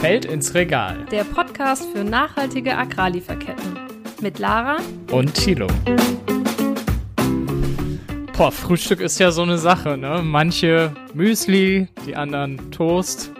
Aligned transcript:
Feld 0.00 0.24
ins 0.26 0.54
Regal. 0.54 1.06
Der 1.10 1.24
Podcast 1.24 1.86
für 1.92 2.04
nachhaltige 2.04 2.76
Agrarlieferketten. 2.76 3.78
Mit 4.20 4.38
Lara 4.38 4.76
und 5.10 5.34
Thilo. 5.34 5.66
Boah, 8.36 8.52
Frühstück 8.52 9.00
ist 9.00 9.18
ja 9.18 9.30
so 9.30 9.42
eine 9.42 9.58
Sache, 9.58 9.96
ne? 9.96 10.20
Manche 10.22 10.92
Müsli, 11.14 11.88
die 12.06 12.16
anderen 12.16 12.70
Toast. 12.70 13.32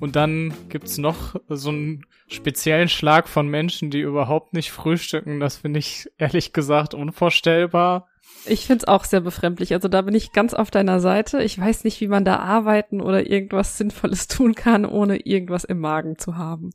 Und 0.00 0.16
dann 0.16 0.54
gibt's 0.68 0.98
noch 0.98 1.36
so 1.48 1.70
einen 1.70 2.06
speziellen 2.28 2.88
Schlag 2.88 3.28
von 3.28 3.48
Menschen, 3.48 3.90
die 3.90 4.00
überhaupt 4.00 4.52
nicht 4.54 4.70
frühstücken. 4.70 5.40
Das 5.40 5.56
finde 5.56 5.80
ich 5.80 6.08
ehrlich 6.18 6.52
gesagt 6.52 6.94
unvorstellbar. 6.94 8.08
Ich 8.48 8.66
find's 8.66 8.84
auch 8.84 9.04
sehr 9.04 9.20
befremdlich. 9.20 9.72
Also 9.74 9.88
da 9.88 10.02
bin 10.02 10.14
ich 10.14 10.32
ganz 10.32 10.54
auf 10.54 10.70
deiner 10.70 11.00
Seite. 11.00 11.42
Ich 11.42 11.58
weiß 11.58 11.84
nicht, 11.84 12.00
wie 12.00 12.08
man 12.08 12.24
da 12.24 12.36
arbeiten 12.36 13.00
oder 13.00 13.26
irgendwas 13.26 13.76
Sinnvolles 13.76 14.28
tun 14.28 14.54
kann, 14.54 14.84
ohne 14.84 15.18
irgendwas 15.18 15.64
im 15.64 15.80
Magen 15.80 16.18
zu 16.18 16.36
haben. 16.36 16.70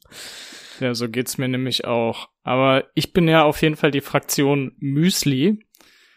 Ja, 0.79 0.93
so 0.93 1.09
geht's 1.09 1.38
mir 1.38 1.48
nämlich 1.48 1.85
auch. 1.85 2.29
Aber 2.43 2.85
ich 2.93 3.13
bin 3.13 3.27
ja 3.27 3.43
auf 3.43 3.62
jeden 3.62 3.76
Fall 3.76 3.91
die 3.91 4.02
Fraktion 4.02 4.73
Müsli. 4.79 5.59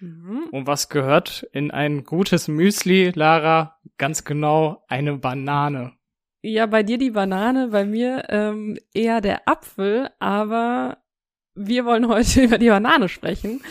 Mhm. 0.01 0.49
Und 0.51 0.67
was 0.67 0.89
gehört 0.89 1.47
in 1.53 1.71
ein 1.71 2.05
gutes 2.05 2.49
Müsli, 2.49 3.13
Lara? 3.15 3.79
Ganz 3.97 4.25
genau 4.25 4.85
eine 4.89 5.19
Banane. 5.19 5.93
Ja, 6.43 6.67
bei 6.67 6.83
dir 6.83 6.99
die 6.99 7.11
Banane, 7.11 7.69
bei 7.69 7.87
mir 7.87 8.25
ähm, 8.29 8.77
eher 8.93 9.21
der 9.21 9.49
Apfel, 9.49 10.11
aber 10.19 10.99
wir 11.55 11.85
wollen 11.85 12.09
heute 12.09 12.43
über 12.45 12.59
die 12.59 12.69
Banane 12.69 13.09
sprechen. 13.09 13.63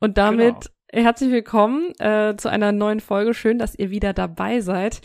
Und 0.00 0.18
damit 0.18 0.54
genau. 0.54 0.74
Herzlich 0.90 1.30
willkommen 1.30 1.92
äh, 1.98 2.34
zu 2.38 2.48
einer 2.48 2.72
neuen 2.72 3.00
Folge. 3.00 3.34
Schön, 3.34 3.58
dass 3.58 3.74
ihr 3.74 3.90
wieder 3.90 4.14
dabei 4.14 4.62
seid. 4.62 5.02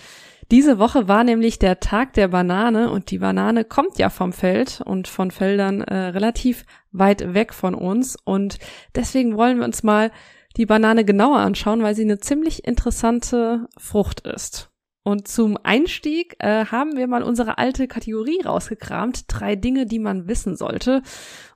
Diese 0.50 0.80
Woche 0.80 1.10
war 1.10 1.26
nämlich 1.26 1.60
der 1.60 1.82
Tag 1.82 2.14
der 2.14 2.30
Banane 2.30 2.90
und 2.90 3.12
die 3.12 3.18
Banane 3.18 3.66
kommt 3.66 4.00
ja 4.00 4.10
vom 4.10 4.32
Feld 4.32 4.80
und 4.86 5.10
von 5.10 5.30
Feldern 5.30 5.82
äh, 5.82 5.96
relativ 5.96 6.66
weit 6.94 7.34
weg 7.34 7.54
von 7.54 7.76
uns 7.76 8.16
und 8.24 8.60
deswegen 8.96 9.36
wollen 9.36 9.58
wir 9.58 9.66
uns 9.66 9.84
mal 9.84 10.12
die 10.56 10.66
Banane 10.66 11.04
genauer 11.04 11.40
anschauen, 11.40 11.84
weil 11.84 11.96
sie 11.96 12.04
eine 12.04 12.20
ziemlich 12.20 12.66
interessante 12.66 13.68
Frucht 13.78 14.22
ist. 14.22 14.70
Und 15.04 15.28
zum 15.28 15.58
Einstieg 15.64 16.38
äh, 16.40 16.66
haben 16.66 16.96
wir 16.96 17.08
mal 17.08 17.24
unsere 17.24 17.58
alte 17.58 17.90
Kategorie 17.90 18.42
rausgekramt. 18.42 19.26
Drei 19.28 19.58
Dinge, 19.58 19.86
die 19.86 20.00
man 20.00 20.30
wissen 20.30 20.56
sollte. 20.56 21.02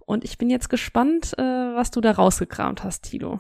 Und 0.06 0.26
ich 0.26 0.38
bin 0.38 0.50
jetzt 0.50 0.70
gespannt, 0.70 1.32
äh, 1.38 1.42
was 1.42 1.92
du 1.92 2.02
da 2.02 2.12
rausgekramt 2.12 2.84
hast, 2.84 3.04
Tilo. 3.04 3.40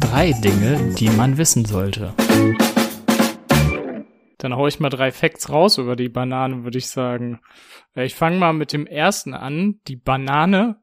Drei 0.00 0.32
Dinge, 0.32 0.94
die 0.98 1.10
man 1.10 1.38
wissen 1.38 1.64
sollte. 1.64 2.14
Dann 4.38 4.56
hau 4.56 4.66
ich 4.66 4.80
mal 4.80 4.90
drei 4.90 5.12
Facts 5.12 5.50
raus 5.50 5.78
über 5.78 5.96
die 5.96 6.08
Banane, 6.08 6.64
würde 6.64 6.78
ich 6.78 6.88
sagen. 6.88 7.40
Ich 7.94 8.14
fange 8.14 8.38
mal 8.38 8.52
mit 8.52 8.72
dem 8.72 8.86
ersten 8.86 9.34
an. 9.34 9.80
Die 9.88 9.96
Banane 9.96 10.76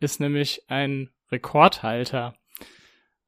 ist 0.00 0.20
nämlich 0.20 0.62
ein 0.68 1.10
Rekordhalter. 1.30 2.34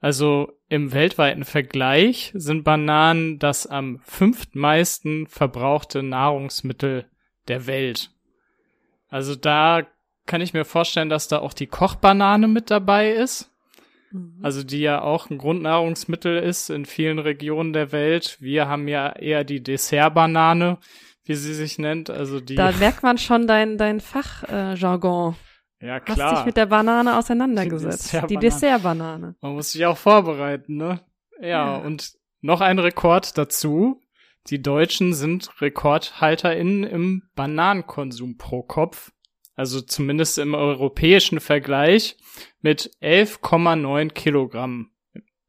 Also 0.00 0.52
im 0.68 0.92
weltweiten 0.92 1.44
Vergleich 1.44 2.32
sind 2.34 2.64
Bananen 2.64 3.38
das 3.38 3.66
am 3.66 4.00
fünftmeisten 4.04 5.26
verbrauchte 5.26 6.02
Nahrungsmittel 6.02 7.06
der 7.48 7.66
Welt. 7.66 8.10
Also 9.08 9.34
da 9.34 9.86
kann 10.26 10.40
ich 10.40 10.52
mir 10.52 10.64
vorstellen, 10.64 11.08
dass 11.08 11.28
da 11.28 11.38
auch 11.38 11.54
die 11.54 11.66
Kochbanane 11.66 12.48
mit 12.48 12.70
dabei 12.70 13.12
ist. 13.12 13.50
Mhm. 14.10 14.38
Also 14.42 14.62
die 14.62 14.80
ja 14.80 15.02
auch 15.02 15.30
ein 15.30 15.38
Grundnahrungsmittel 15.38 16.38
ist 16.38 16.70
in 16.70 16.84
vielen 16.84 17.18
Regionen 17.18 17.72
der 17.72 17.92
Welt. 17.92 18.36
Wir 18.40 18.68
haben 18.68 18.88
ja 18.88 19.10
eher 19.10 19.44
die 19.44 19.62
Dessertbanane, 19.62 20.78
wie 21.24 21.34
sie 21.34 21.54
sich 21.54 21.78
nennt. 21.78 22.10
Also 22.10 22.40
die. 22.40 22.56
Da 22.56 22.72
merkt 22.72 23.02
man 23.02 23.18
schon 23.18 23.46
dein, 23.46 23.78
dein 23.78 24.00
Fachjargon. 24.00 25.36
Äh, 25.78 25.86
ja, 25.86 26.00
klar. 26.00 26.30
Hast 26.30 26.38
dich 26.40 26.46
mit 26.46 26.56
der 26.56 26.66
Banane 26.66 27.16
auseinandergesetzt. 27.16 28.16
Die 28.28 28.36
Dessertbanane. 28.36 29.36
Man 29.40 29.52
muss 29.52 29.72
sich 29.72 29.86
auch 29.86 29.96
vorbereiten, 29.96 30.76
ne? 30.76 31.00
Ja, 31.40 31.48
ja, 31.48 31.76
und 31.76 32.14
noch 32.40 32.60
ein 32.60 32.78
Rekord 32.78 33.36
dazu. 33.36 34.02
Die 34.48 34.62
Deutschen 34.62 35.12
sind 35.12 35.50
RekordhalterInnen 35.60 36.84
im 36.84 37.22
Bananenkonsum 37.34 38.38
pro 38.38 38.62
Kopf 38.62 39.10
also 39.56 39.80
zumindest 39.80 40.38
im 40.38 40.54
europäischen 40.54 41.40
Vergleich, 41.40 42.16
mit 42.60 42.90
11,9 43.02 44.10
Kilogramm 44.10 44.90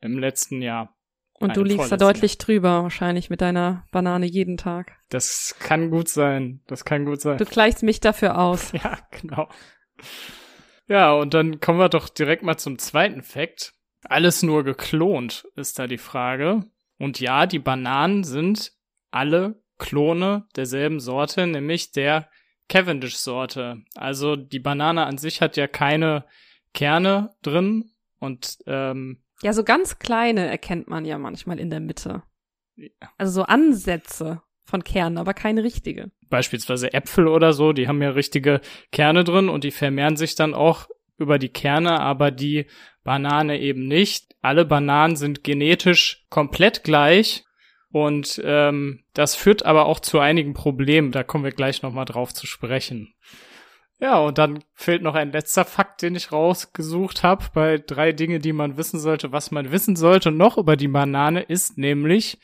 im 0.01 0.17
letzten 0.17 0.61
Jahr. 0.61 0.95
Und 1.39 1.55
du 1.55 1.63
liegst 1.63 1.91
da 1.91 1.97
deutlich 1.97 2.39
drüber, 2.39 2.83
wahrscheinlich 2.83 3.29
mit 3.29 3.41
deiner 3.41 3.85
Banane 3.91 4.25
jeden 4.25 4.57
Tag. 4.57 4.97
Das 5.09 5.55
kann 5.59 5.91
gut 5.91 6.07
sein. 6.07 6.61
Das 6.65 6.83
kann 6.83 7.05
gut 7.05 7.21
sein. 7.21 7.37
Du 7.37 7.45
gleichst 7.45 7.83
mich 7.83 7.99
dafür 7.99 8.39
aus. 8.39 8.71
Ja, 8.83 8.97
genau. 9.11 9.47
Ja, 10.87 11.13
und 11.13 11.33
dann 11.33 11.59
kommen 11.59 11.79
wir 11.79 11.89
doch 11.89 12.09
direkt 12.09 12.43
mal 12.43 12.57
zum 12.57 12.79
zweiten 12.79 13.21
Fakt. 13.21 13.73
Alles 14.03 14.41
nur 14.41 14.63
geklont, 14.63 15.45
ist 15.55 15.77
da 15.77 15.85
die 15.85 15.97
Frage. 15.97 16.63
Und 16.97 17.19
ja, 17.19 17.45
die 17.45 17.59
Bananen 17.59 18.23
sind 18.23 18.71
alle 19.11 19.61
Klone 19.77 20.47
derselben 20.55 20.99
Sorte, 20.99 21.45
nämlich 21.45 21.91
der 21.91 22.29
Cavendish-Sorte. 22.69 23.83
Also 23.95 24.35
die 24.35 24.59
Banane 24.59 25.05
an 25.05 25.17
sich 25.17 25.41
hat 25.41 25.57
ja 25.57 25.67
keine 25.67 26.25
Kerne 26.73 27.35
drin 27.41 27.91
und 28.19 28.57
ähm, 28.65 29.21
ja, 29.43 29.53
so 29.53 29.63
ganz 29.63 29.99
kleine 29.99 30.47
erkennt 30.47 30.87
man 30.87 31.05
ja 31.05 31.17
manchmal 31.17 31.59
in 31.59 31.69
der 31.69 31.79
Mitte. 31.79 32.23
Also 33.17 33.31
so 33.31 33.43
Ansätze 33.43 34.41
von 34.63 34.83
Kernen, 34.83 35.17
aber 35.17 35.33
keine 35.33 35.63
richtige. 35.63 36.11
Beispielsweise 36.29 36.93
Äpfel 36.93 37.27
oder 37.27 37.53
so, 37.53 37.71
die 37.71 37.87
haben 37.87 38.01
ja 38.01 38.09
richtige 38.09 38.61
Kerne 38.91 39.23
drin 39.23 39.49
und 39.49 39.63
die 39.63 39.71
vermehren 39.71 40.17
sich 40.17 40.35
dann 40.35 40.53
auch 40.53 40.87
über 41.17 41.39
die 41.39 41.49
Kerne, 41.49 41.99
aber 41.99 42.31
die 42.31 42.65
Banane 43.03 43.59
eben 43.59 43.87
nicht. 43.87 44.35
Alle 44.41 44.65
Bananen 44.65 45.15
sind 45.15 45.43
genetisch 45.43 46.25
komplett 46.29 46.83
gleich 46.83 47.46
und 47.91 48.41
ähm, 48.43 49.03
das 49.13 49.35
führt 49.35 49.65
aber 49.65 49.85
auch 49.85 49.99
zu 49.99 50.19
einigen 50.19 50.53
Problemen. 50.53 51.11
Da 51.11 51.23
kommen 51.23 51.43
wir 51.43 51.51
gleich 51.51 51.81
nochmal 51.81 52.05
drauf 52.05 52.33
zu 52.33 52.45
sprechen. 52.45 53.13
Ja, 53.99 54.19
und 54.19 54.37
dann 54.37 54.63
fehlt 54.73 55.01
noch 55.01 55.15
ein 55.15 55.31
letzter 55.31 55.65
Fakt, 55.65 56.03
den 56.03 56.15
ich 56.15 56.31
rausgesucht 56.31 57.23
habe 57.23 57.45
bei 57.53 57.77
drei 57.79 58.11
Dinge, 58.11 58.39
die 58.39 58.53
man 58.53 58.77
wissen 58.77 58.99
sollte, 58.99 59.31
was 59.31 59.49
man 59.49 59.71
wissen 59.71 59.95
sollte 59.95 60.31
noch 60.31 60.57
über 60.57 60.75
die 60.75 60.87
Banane, 60.87 61.41
ist 61.41 61.77
nämlich, 61.77 62.39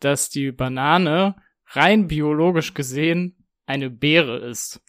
dass 0.00 0.28
die 0.28 0.52
Banane 0.52 1.36
rein 1.68 2.08
biologisch 2.08 2.74
gesehen 2.74 3.46
eine 3.64 3.88
Beere 3.88 4.38
ist. 4.38 4.82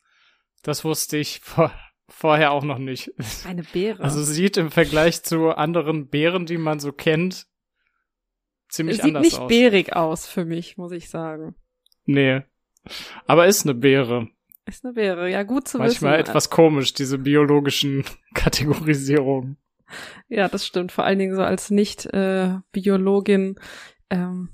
Das 0.62 0.84
wusste 0.84 1.18
ich 1.18 1.40
vor, 1.40 1.72
vorher 2.10 2.52
auch 2.52 2.64
noch 2.64 2.80
nicht. 2.80 3.12
Eine 3.48 3.64
Beere. 3.64 4.04
Also 4.04 4.24
sieht 4.24 4.58
im 4.58 4.72
Vergleich 4.72 5.24
zu 5.24 5.52
anderen 5.52 6.10
Beeren, 6.10 6.46
die 6.46 6.58
man 6.58 6.80
so 6.80 6.92
kennt, 6.92 7.46
ziemlich 8.74 8.98
Sieht 8.98 9.06
anders 9.06 9.26
aus. 9.26 9.32
Sieht 9.32 9.40
nicht 9.40 9.48
bärig 9.48 9.96
aus 9.96 10.28
für 10.28 10.46
mich, 10.46 10.78
muss 10.78 10.92
ich 10.92 11.10
sagen. 11.10 11.56
Nee. 12.06 12.42
Aber 13.28 13.48
ist 13.48 13.66
eine 13.66 13.76
Beere. 13.76 14.28
Ist 14.66 14.84
eine 14.84 14.94
Beere, 14.94 15.30
ja 15.30 15.44
gut 15.44 15.68
zu 15.68 15.78
Manchmal 15.78 15.90
wissen. 15.92 16.06
Manchmal 16.06 16.30
etwas 16.30 16.50
komisch, 16.50 16.94
diese 16.94 17.18
biologischen 17.18 18.04
Kategorisierungen. 18.34 19.58
Ja, 20.28 20.48
das 20.48 20.66
stimmt. 20.66 20.92
Vor 20.92 21.04
allen 21.04 21.20
Dingen 21.20 21.36
so 21.36 21.44
als 21.44 21.70
Nicht-Biologin, 21.70 23.56
äh, 24.10 24.16
ähm, 24.16 24.50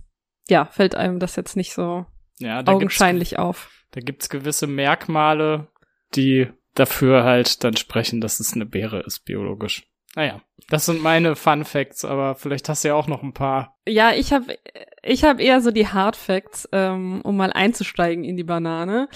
ja, 0.50 0.66
fällt 0.66 0.96
einem 0.96 1.20
das 1.20 1.36
jetzt 1.36 1.56
nicht 1.56 1.74
so 1.74 2.06
ja, 2.40 2.66
augenscheinlich 2.66 3.40
auf. 3.40 3.86
Da 3.92 4.02
gibt's 4.02 4.30
gewisse 4.30 4.68
Merkmale, 4.68 5.68
die 6.16 6.48
dafür 6.74 7.24
halt 7.24 7.64
dann 7.64 7.78
sprechen, 7.78 8.20
dass 8.20 8.40
es 8.40 8.54
eine 8.54 8.66
Beere 8.66 9.02
ist, 9.02 9.26
biologisch. 9.26 9.88
Naja, 10.16 10.42
das 10.70 10.86
sind 10.86 11.02
meine 11.02 11.36
Fun 11.36 11.66
Facts, 11.66 12.04
aber 12.04 12.36
vielleicht 12.36 12.68
hast 12.68 12.84
du 12.84 12.90
ja 12.90 12.96
auch 12.96 13.08
noch 13.08 13.22
ein 13.22 13.34
paar. 13.34 13.78
Ja, 13.88 14.12
ich 14.12 14.34
habe 14.34 14.58
ich 15.04 15.24
hab 15.24 15.40
eher 15.40 15.62
so 15.62 15.72
die 15.72 15.88
Hard 15.88 16.16
Facts, 16.16 16.68
ähm, 16.72 17.22
um 17.24 17.38
mal 17.38 17.54
einzusteigen 17.54 18.24
in 18.24 18.36
die 18.36 18.44
Banane. 18.44 19.08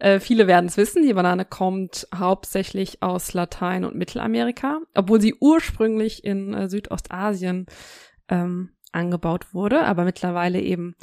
Äh, 0.00 0.18
viele 0.18 0.46
werden 0.46 0.66
es 0.66 0.76
wissen, 0.76 1.02
die 1.02 1.12
Banane 1.12 1.44
kommt 1.44 2.08
hauptsächlich 2.14 3.02
aus 3.02 3.32
Latein- 3.32 3.84
und 3.84 3.94
Mittelamerika, 3.94 4.80
obwohl 4.94 5.20
sie 5.20 5.36
ursprünglich 5.38 6.24
in 6.24 6.54
äh, 6.54 6.68
Südostasien 6.68 7.66
ähm, 8.28 8.70
angebaut 8.92 9.54
wurde, 9.54 9.84
aber 9.84 10.04
mittlerweile 10.04 10.60
eben 10.60 10.96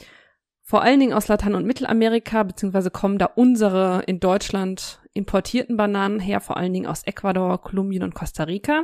vor 0.64 0.82
allen 0.82 1.00
Dingen 1.00 1.14
aus 1.14 1.30
Latein- 1.30 1.56
und 1.56 1.66
Mittelamerika, 1.66 2.44
beziehungsweise 2.44 2.92
kommen 2.92 3.18
da 3.18 3.28
unsere 3.28 4.04
in 4.06 4.20
Deutschland 4.20 5.00
importierten 5.14 5.78
Bananen 5.78 6.20
her, 6.20 6.42
vor 6.42 6.58
allen 6.58 6.74
Dingen 6.74 6.88
aus 6.88 7.04
Ecuador, 7.04 7.62
Kolumbien 7.62 8.04
und 8.04 8.14
Costa 8.14 8.44
Rica. 8.44 8.84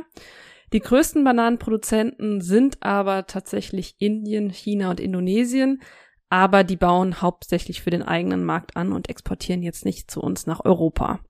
Die 0.74 0.80
größten 0.80 1.22
Bananenproduzenten 1.22 2.40
sind 2.40 2.82
aber 2.82 3.26
tatsächlich 3.26 3.94
Indien, 4.00 4.50
China 4.50 4.90
und 4.90 4.98
Indonesien, 4.98 5.80
aber 6.28 6.64
die 6.64 6.76
bauen 6.76 7.22
hauptsächlich 7.22 7.80
für 7.80 7.90
den 7.90 8.02
eigenen 8.02 8.44
Markt 8.44 8.76
an 8.76 8.92
und 8.92 9.08
exportieren 9.08 9.62
jetzt 9.62 9.84
nicht 9.84 10.10
zu 10.10 10.20
uns 10.20 10.46
nach 10.46 10.64
Europa. 10.64 11.20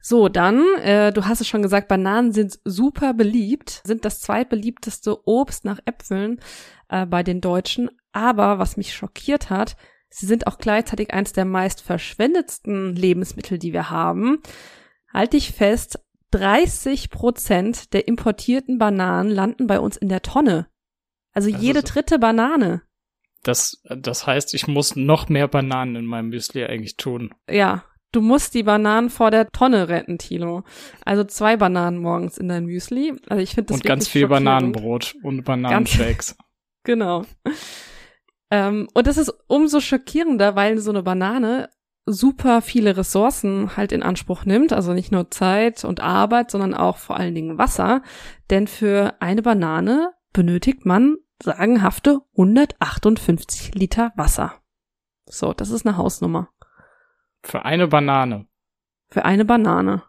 So, 0.00 0.30
dann, 0.30 0.64
äh, 0.78 1.12
du 1.12 1.26
hast 1.26 1.42
es 1.42 1.46
schon 1.46 1.62
gesagt, 1.62 1.88
Bananen 1.88 2.32
sind 2.32 2.58
super 2.64 3.12
beliebt, 3.12 3.82
sind 3.84 4.06
das 4.06 4.20
zweitbeliebteste 4.20 5.28
Obst 5.28 5.66
nach 5.66 5.78
Äpfeln 5.84 6.40
äh, 6.88 7.04
bei 7.04 7.22
den 7.22 7.42
Deutschen. 7.42 7.90
Aber 8.12 8.58
was 8.58 8.78
mich 8.78 8.94
schockiert 8.94 9.50
hat, 9.50 9.76
Sie 10.14 10.26
sind 10.26 10.46
auch 10.46 10.58
gleichzeitig 10.58 11.14
eins 11.14 11.32
der 11.32 11.46
meist 11.46 11.80
verschwendetsten 11.80 12.94
Lebensmittel, 12.94 13.58
die 13.58 13.72
wir 13.72 13.88
haben. 13.88 14.42
Halte 15.10 15.38
ich 15.38 15.52
fest, 15.52 15.98
30 16.32 17.10
Prozent 17.10 17.92
der 17.92 18.08
importierten 18.08 18.78
Bananen 18.78 19.30
landen 19.30 19.66
bei 19.66 19.78
uns 19.78 19.96
in 19.96 20.08
der 20.08 20.22
Tonne. 20.22 20.66
Also, 21.32 21.48
Also 21.48 21.62
jede 21.62 21.82
dritte 21.82 22.18
Banane. 22.18 22.82
Das, 23.42 23.82
das 23.84 24.26
heißt, 24.26 24.54
ich 24.54 24.68
muss 24.68 24.96
noch 24.96 25.28
mehr 25.28 25.48
Bananen 25.48 25.96
in 25.96 26.06
meinem 26.06 26.28
Müsli 26.28 26.64
eigentlich 26.64 26.96
tun. 26.96 27.34
Ja, 27.50 27.84
du 28.12 28.20
musst 28.20 28.54
die 28.54 28.62
Bananen 28.62 29.10
vor 29.10 29.30
der 29.30 29.48
Tonne 29.48 29.88
retten, 29.88 30.18
Tilo. 30.18 30.62
Also 31.04 31.24
zwei 31.24 31.56
Bananen 31.56 31.98
morgens 31.98 32.38
in 32.38 32.48
dein 32.48 32.66
Müsli. 32.66 33.14
Also 33.28 33.42
ich 33.42 33.54
finde 33.54 33.68
das 33.68 33.78
und 33.78 33.84
ganz 33.84 34.08
viel. 34.08 34.28
Bananenbrot 34.28 35.14
und 35.22 35.44
Bananenshakes. 35.44 36.36
Genau. 36.84 37.24
ähm, 38.50 38.88
und 38.92 39.06
das 39.06 39.16
ist 39.16 39.32
umso 39.46 39.78
schockierender, 39.78 40.56
weil 40.56 40.78
so 40.78 40.90
eine 40.90 41.04
Banane 41.04 41.68
super 42.06 42.62
viele 42.62 42.96
Ressourcen 42.96 43.76
halt 43.76 43.92
in 43.92 44.02
Anspruch 44.02 44.44
nimmt. 44.44 44.72
Also 44.72 44.92
nicht 44.92 45.12
nur 45.12 45.30
Zeit 45.30 45.84
und 45.84 46.00
Arbeit, 46.00 46.50
sondern 46.50 46.74
auch 46.74 46.96
vor 46.96 47.16
allen 47.16 47.34
Dingen 47.34 47.58
Wasser. 47.58 48.02
Denn 48.50 48.66
für 48.66 49.14
eine 49.20 49.42
Banane 49.42 50.12
benötigt 50.32 50.84
man 50.84 51.16
sagenhafte 51.42 52.20
158 52.36 53.74
Liter 53.74 54.12
Wasser. 54.16 54.54
So, 55.26 55.52
das 55.52 55.70
ist 55.70 55.86
eine 55.86 55.96
Hausnummer. 55.96 56.48
Für 57.42 57.64
eine 57.64 57.88
Banane. 57.88 58.46
Für 59.08 59.24
eine 59.24 59.44
Banane. 59.44 60.02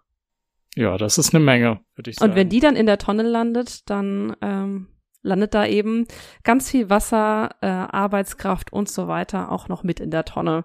Ja, 0.76 0.98
das 0.98 1.18
ist 1.18 1.34
eine 1.34 1.44
Menge, 1.44 1.82
würde 1.96 2.10
ich 2.10 2.18
sagen. 2.18 2.32
Und 2.32 2.36
wenn 2.36 2.50
die 2.50 2.60
dann 2.60 2.76
in 2.76 2.86
der 2.86 2.98
Tonne 2.98 3.24
landet, 3.24 3.90
dann 3.90 4.36
ähm, 4.42 4.88
landet 5.22 5.54
da 5.54 5.66
eben 5.66 6.08
ganz 6.44 6.70
viel 6.70 6.90
Wasser, 6.90 7.56
äh, 7.62 7.68
Arbeitskraft 7.68 8.74
und 8.74 8.90
so 8.90 9.08
weiter 9.08 9.52
auch 9.52 9.68
noch 9.68 9.84
mit 9.84 10.00
in 10.00 10.12
der 10.12 10.26
Tonne. 10.26 10.64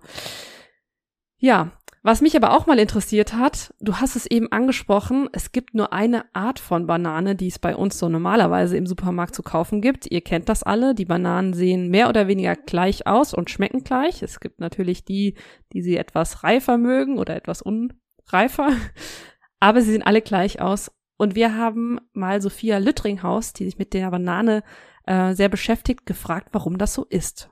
Ja, 1.39 1.73
was 2.03 2.21
mich 2.21 2.37
aber 2.37 2.57
auch 2.57 2.67
mal 2.67 2.79
interessiert 2.79 3.35
hat, 3.35 3.75
du 3.81 3.97
hast 3.97 4.15
es 4.17 4.27
eben 4.27 4.51
angesprochen, 4.53 5.29
es 5.33 5.53
gibt 5.53 5.75
nur 5.75 5.93
eine 5.93 6.25
Art 6.35 6.61
von 6.61 6.87
Banane, 6.87 7.35
die 7.35 7.49
es 7.49 7.59
bei 7.59 7.75
uns 7.75 7.99
so 7.99 8.09
normalerweise 8.09 8.77
im 8.77 8.87
Supermarkt 8.87 9.35
zu 9.35 9.43
kaufen 9.43 9.81
gibt. 9.81 10.07
Ihr 10.11 10.21
kennt 10.21 10.49
das 10.49 10.63
alle, 10.63 10.95
die 10.95 11.05
Bananen 11.05 11.55
sehen 11.55 11.91
mehr 11.91 12.09
oder 12.09 12.29
weniger 12.29 12.55
gleich 12.55 13.07
aus 13.07 13.35
und 13.35 13.51
schmecken 13.51 13.83
gleich. 13.83 14.23
Es 14.23 14.39
gibt 14.41 14.61
natürlich 14.61 15.05
die, 15.05 15.35
die 15.73 15.83
sie 15.83 15.97
etwas 15.97 16.45
reifer 16.45 16.79
mögen 16.79 17.19
oder 17.19 17.35
etwas 17.35 17.63
unreifer, 17.63 18.71
aber 19.61 19.81
sie 19.81 19.93
sehen 19.93 20.03
alle 20.03 20.23
gleich 20.23 20.61
aus. 20.61 20.93
Und 21.17 21.35
wir 21.35 21.57
haben 21.57 21.99
mal 22.13 22.41
Sophia 22.41 22.79
Lüttringhaus, 22.79 23.53
die 23.53 23.65
sich 23.65 23.77
mit 23.77 23.93
der 23.93 24.11
Banane 24.11 24.63
äh, 25.05 25.35
sehr 25.35 25.49
beschäftigt, 25.49 26.07
gefragt, 26.07 26.51
warum 26.53 26.79
das 26.79 26.95
so 26.95 27.05
ist. 27.05 27.51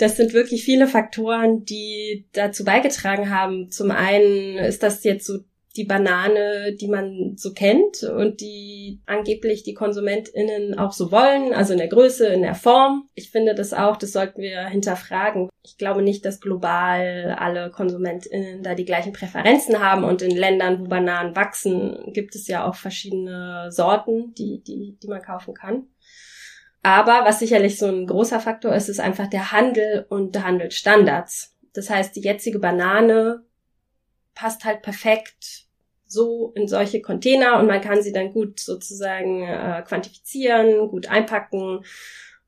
Das 0.00 0.16
sind 0.16 0.32
wirklich 0.32 0.64
viele 0.64 0.86
Faktoren, 0.86 1.66
die 1.66 2.24
dazu 2.32 2.64
beigetragen 2.64 3.28
haben. 3.28 3.70
Zum 3.70 3.90
einen 3.90 4.56
ist 4.56 4.82
das 4.82 5.04
jetzt 5.04 5.26
so 5.26 5.40
die 5.76 5.84
Banane, 5.84 6.74
die 6.74 6.88
man 6.88 7.34
so 7.36 7.52
kennt 7.52 8.02
und 8.02 8.40
die 8.40 9.02
angeblich 9.04 9.62
die 9.62 9.74
KonsumentInnen 9.74 10.78
auch 10.78 10.92
so 10.92 11.12
wollen, 11.12 11.52
also 11.52 11.74
in 11.74 11.78
der 11.78 11.88
Größe, 11.88 12.26
in 12.28 12.40
der 12.40 12.54
Form. 12.54 13.08
Ich 13.14 13.30
finde 13.30 13.54
das 13.54 13.74
auch, 13.74 13.98
das 13.98 14.12
sollten 14.12 14.40
wir 14.40 14.66
hinterfragen. 14.68 15.50
Ich 15.62 15.76
glaube 15.76 16.00
nicht, 16.00 16.24
dass 16.24 16.40
global 16.40 17.36
alle 17.38 17.70
KonsumentInnen 17.70 18.62
da 18.62 18.74
die 18.74 18.86
gleichen 18.86 19.12
Präferenzen 19.12 19.80
haben 19.80 20.04
und 20.04 20.22
in 20.22 20.34
Ländern, 20.34 20.80
wo 20.80 20.84
Bananen 20.88 21.36
wachsen, 21.36 22.10
gibt 22.14 22.34
es 22.34 22.48
ja 22.48 22.66
auch 22.66 22.74
verschiedene 22.74 23.70
Sorten, 23.70 24.32
die, 24.38 24.62
die, 24.66 24.96
die 25.00 25.08
man 25.08 25.20
kaufen 25.20 25.52
kann. 25.52 25.88
Aber 26.82 27.24
was 27.24 27.38
sicherlich 27.38 27.78
so 27.78 27.86
ein 27.86 28.06
großer 28.06 28.40
Faktor 28.40 28.74
ist, 28.74 28.88
ist 28.88 29.00
einfach 29.00 29.28
der 29.28 29.52
Handel 29.52 30.06
und 30.08 30.34
der 30.34 30.44
Handelsstandards. 30.44 31.56
Das 31.74 31.90
heißt, 31.90 32.16
die 32.16 32.22
jetzige 32.22 32.58
Banane 32.58 33.44
passt 34.34 34.64
halt 34.64 34.82
perfekt 34.82 35.66
so 36.06 36.52
in 36.56 36.66
solche 36.66 37.00
Container 37.00 37.58
und 37.58 37.66
man 37.66 37.80
kann 37.80 38.02
sie 38.02 38.12
dann 38.12 38.32
gut 38.32 38.58
sozusagen 38.58 39.44
äh, 39.44 39.82
quantifizieren, 39.86 40.88
gut 40.88 41.08
einpacken 41.08 41.84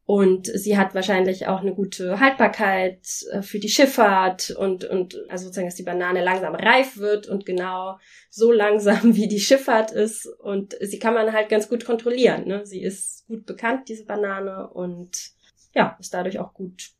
und 0.05 0.47
sie 0.47 0.77
hat 0.77 0.95
wahrscheinlich 0.95 1.47
auch 1.47 1.61
eine 1.61 1.75
gute 1.75 2.19
Haltbarkeit 2.19 3.07
äh, 3.31 3.43
für 3.43 3.61
die 3.61 3.69
Schifffahrt 3.69 4.51
und, 4.51 4.85
und 4.85 5.17
also 5.29 5.45
sozusagen, 5.45 5.69
dass 5.69 5.77
die 5.77 5.85
Banane 5.85 6.25
langsam 6.25 6.55
reif 6.55 6.97
wird 6.97 7.29
und 7.29 7.47
genau 7.47 7.99
so 8.29 8.51
langsam 8.51 9.01
wie 9.15 9.29
die 9.29 9.41
Schifffahrt 9.41 9.93
ist 9.93 10.27
und 10.27 10.77
sie 10.81 10.99
kann 10.99 11.15
man 11.15 11.33
halt 11.33 11.49
ganz 11.49 11.69
gut 11.69 11.85
kontrollieren. 11.85 12.47
Ne? 12.47 12.67
Sie 12.67 12.83
ist 12.83 13.27
gut 13.29 13.47
bekannt, 13.47 13.89
diese 13.89 14.05
Banane 14.05 14.69
und 14.69 15.33
ja, 15.75 15.97
ist 16.01 16.13
dadurch 16.13 16.39
auch 16.39 16.53
gut 16.53 16.91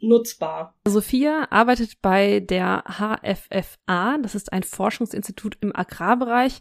nutzbar. 0.00 0.74
Sophia 0.88 1.46
arbeitet 1.50 2.00
bei 2.02 2.40
der 2.40 2.84
HFFA, 2.88 4.18
das 4.18 4.34
ist 4.34 4.52
ein 4.52 4.62
Forschungsinstitut 4.62 5.58
im 5.60 5.74
Agrarbereich, 5.74 6.60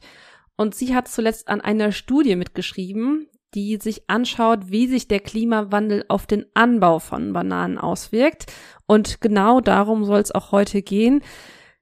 und 0.55 0.75
sie 0.75 0.93
hat 0.93 1.07
zuletzt 1.07 1.47
an 1.47 1.61
einer 1.61 1.93
Studie 1.93 2.35
mitgeschrieben, 2.35 3.29
die 3.53 3.77
sich 3.77 4.09
anschaut, 4.09 4.71
wie 4.71 4.87
sich 4.87 5.07
der 5.07 5.19
Klimawandel 5.19 6.05
auf 6.07 6.27
den 6.27 6.45
Anbau 6.53 6.99
von 6.99 7.33
Bananen 7.33 7.77
auswirkt. 7.77 8.45
Und 8.85 9.21
genau 9.21 9.61
darum 9.61 10.05
soll 10.05 10.19
es 10.19 10.33
auch 10.33 10.51
heute 10.51 10.81
gehen. 10.81 11.21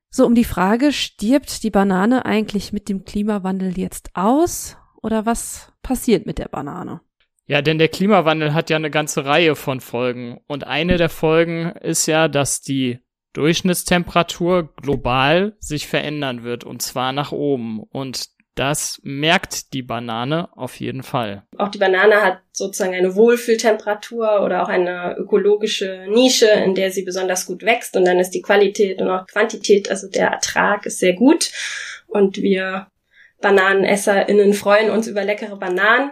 So 0.09 0.25
um 0.25 0.35
die 0.35 0.45
Frage, 0.45 0.93
stirbt 0.93 1.63
die 1.63 1.69
Banane 1.69 2.25
eigentlich 2.25 2.73
mit 2.73 2.89
dem 2.89 3.05
Klimawandel 3.05 3.77
jetzt 3.77 4.11
aus? 4.13 4.77
Oder 5.01 5.25
was 5.25 5.73
passiert 5.83 6.25
mit 6.25 6.37
der 6.37 6.47
Banane? 6.47 7.01
Ja, 7.45 7.61
denn 7.61 7.77
der 7.77 7.87
Klimawandel 7.87 8.53
hat 8.53 8.69
ja 8.69 8.75
eine 8.75 8.91
ganze 8.91 9.25
Reihe 9.25 9.55
von 9.55 9.79
Folgen. 9.79 10.39
Und 10.47 10.65
eine 10.65 10.97
der 10.97 11.09
Folgen 11.09 11.71
ist 11.81 12.05
ja, 12.05 12.27
dass 12.27 12.61
die 12.61 12.99
Durchschnittstemperatur 13.33 14.73
global 14.75 15.55
sich 15.59 15.87
verändern 15.87 16.43
wird, 16.43 16.63
und 16.63 16.81
zwar 16.81 17.13
nach 17.13 17.31
oben. 17.31 17.83
Und 17.83 18.29
das 18.57 19.00
merkt 19.04 19.74
die 19.74 19.83
Banane 19.83 20.50
auf 20.57 20.80
jeden 20.80 21.04
Fall. 21.04 21.44
Auch 21.57 21.69
die 21.69 21.77
Banane 21.77 22.21
hat 22.21 22.39
sozusagen 22.51 22.95
eine 22.95 23.15
Wohlfühltemperatur 23.15 24.42
oder 24.44 24.63
auch 24.63 24.68
eine 24.68 25.15
ökologische 25.18 26.06
Nische, 26.09 26.48
in 26.48 26.74
der 26.74 26.92
sie 26.92 27.04
besonders 27.04 27.45
gut 27.45 27.63
wächst. 27.63 27.95
Und 27.95 28.06
dann 28.06 28.19
ist 28.19 28.31
die 28.31 28.42
Qualität 28.42 29.01
und 29.01 29.09
auch 29.09 29.27
Quantität, 29.27 29.89
also 29.92 30.07
der 30.09 30.30
Ertrag 30.30 30.86
ist 30.86 31.00
sehr 31.00 31.13
gut. 31.13 31.51
Und 32.07 32.38
wir 32.38 32.88
BananenesserInnen 33.42 34.54
freuen 34.54 34.89
uns 34.89 35.07
über 35.07 35.24
leckere 35.24 35.57
Bananen. 35.57 36.12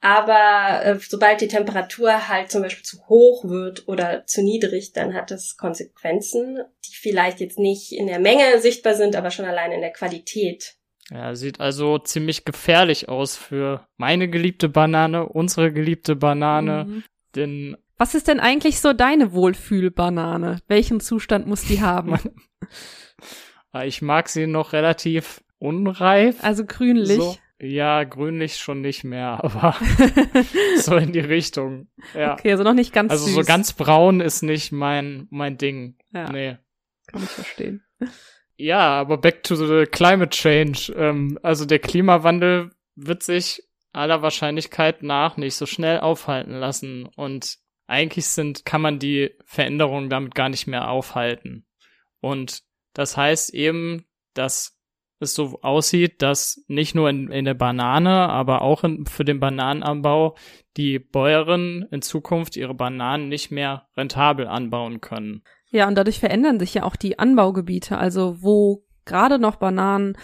Aber 0.00 0.84
äh, 0.84 0.98
sobald 0.98 1.40
die 1.40 1.48
Temperatur 1.48 2.28
halt 2.28 2.50
zum 2.50 2.62
Beispiel 2.62 2.84
zu 2.84 3.06
hoch 3.08 3.44
wird 3.44 3.86
oder 3.86 4.26
zu 4.26 4.42
niedrig, 4.42 4.92
dann 4.92 5.14
hat 5.14 5.30
das 5.30 5.56
Konsequenzen, 5.56 6.58
die 6.86 6.96
vielleicht 6.96 7.38
jetzt 7.38 7.58
nicht 7.58 7.92
in 7.92 8.08
der 8.08 8.18
Menge 8.18 8.60
sichtbar 8.60 8.94
sind, 8.94 9.14
aber 9.14 9.30
schon 9.30 9.44
allein 9.44 9.70
in 9.70 9.80
der 9.80 9.92
Qualität. 9.92 10.74
Ja, 11.12 11.34
sieht 11.34 11.60
also 11.60 11.98
ziemlich 11.98 12.44
gefährlich 12.46 13.08
aus 13.08 13.36
für 13.36 13.86
meine 13.98 14.28
geliebte 14.30 14.68
Banane, 14.68 15.26
unsere 15.28 15.72
geliebte 15.72 16.16
Banane, 16.16 16.84
Mhm. 16.88 17.04
denn 17.36 17.76
Was 17.98 18.14
ist 18.14 18.26
denn 18.28 18.40
eigentlich 18.40 18.80
so 18.80 18.92
deine 18.94 19.32
Wohlfühlbanane? 19.32 20.58
Welchen 20.68 21.00
Zustand 21.00 21.46
muss 21.46 21.62
die 21.66 21.82
haben? 21.82 22.14
äh, 23.74 23.86
ich 23.86 24.02
mag 24.02 24.28
sie 24.28 24.46
noch 24.46 24.72
relativ 24.72 25.42
unreif. 25.58 26.42
Also 26.42 26.64
grünlich. 26.64 27.18
So. 27.18 27.36
Ja, 27.60 28.02
grünlich 28.02 28.56
schon 28.56 28.80
nicht 28.80 29.04
mehr, 29.04 29.38
aber 29.44 29.76
so 30.78 30.96
in 30.96 31.12
die 31.12 31.20
Richtung. 31.20 31.88
Ja. 32.14 32.32
Okay, 32.32 32.50
also 32.52 32.64
noch 32.64 32.74
nicht 32.74 32.92
ganz 32.92 33.12
Also 33.12 33.26
süß. 33.26 33.34
so 33.34 33.42
ganz 33.42 33.72
braun 33.72 34.20
ist 34.20 34.42
nicht 34.42 34.72
mein 34.72 35.28
mein 35.30 35.58
Ding. 35.58 35.96
Ja. 36.12 36.28
Nee. 36.32 36.56
Kann 37.06 37.22
ich 37.22 37.28
verstehen. 37.28 37.84
Ja, 38.62 39.00
aber 39.00 39.18
back 39.18 39.42
to 39.42 39.56
the 39.56 39.86
climate 39.86 40.30
change. 40.30 40.92
Ähm, 40.96 41.36
also 41.42 41.64
der 41.64 41.80
Klimawandel 41.80 42.70
wird 42.94 43.24
sich 43.24 43.60
aller 43.92 44.22
Wahrscheinlichkeit 44.22 45.02
nach 45.02 45.36
nicht 45.36 45.56
so 45.56 45.66
schnell 45.66 45.98
aufhalten 45.98 46.52
lassen. 46.52 47.06
Und 47.16 47.58
eigentlich 47.88 48.26
sind, 48.26 48.64
kann 48.64 48.80
man 48.80 49.00
die 49.00 49.30
Veränderungen 49.44 50.10
damit 50.10 50.36
gar 50.36 50.48
nicht 50.48 50.68
mehr 50.68 50.88
aufhalten. 50.88 51.66
Und 52.20 52.62
das 52.94 53.16
heißt 53.16 53.52
eben, 53.52 54.04
dass 54.32 54.78
es 55.18 55.34
so 55.34 55.58
aussieht, 55.62 56.22
dass 56.22 56.64
nicht 56.68 56.94
nur 56.94 57.10
in, 57.10 57.32
in 57.32 57.44
der 57.44 57.54
Banane, 57.54 58.28
aber 58.28 58.62
auch 58.62 58.84
in, 58.84 59.06
für 59.06 59.24
den 59.24 59.40
Bananenanbau 59.40 60.36
die 60.76 61.00
Bäuerinnen 61.00 61.88
in 61.90 62.00
Zukunft 62.00 62.56
ihre 62.56 62.74
Bananen 62.74 63.28
nicht 63.28 63.50
mehr 63.50 63.88
rentabel 63.96 64.46
anbauen 64.46 65.00
können. 65.00 65.42
Ja, 65.72 65.88
und 65.88 65.96
dadurch 65.96 66.20
verändern 66.20 66.60
sich 66.60 66.74
ja 66.74 66.84
auch 66.84 66.96
die 66.96 67.18
Anbaugebiete. 67.18 67.96
Also 67.98 68.36
wo 68.42 68.84
gerade 69.06 69.38
noch 69.38 69.56
Bananen 69.56 70.16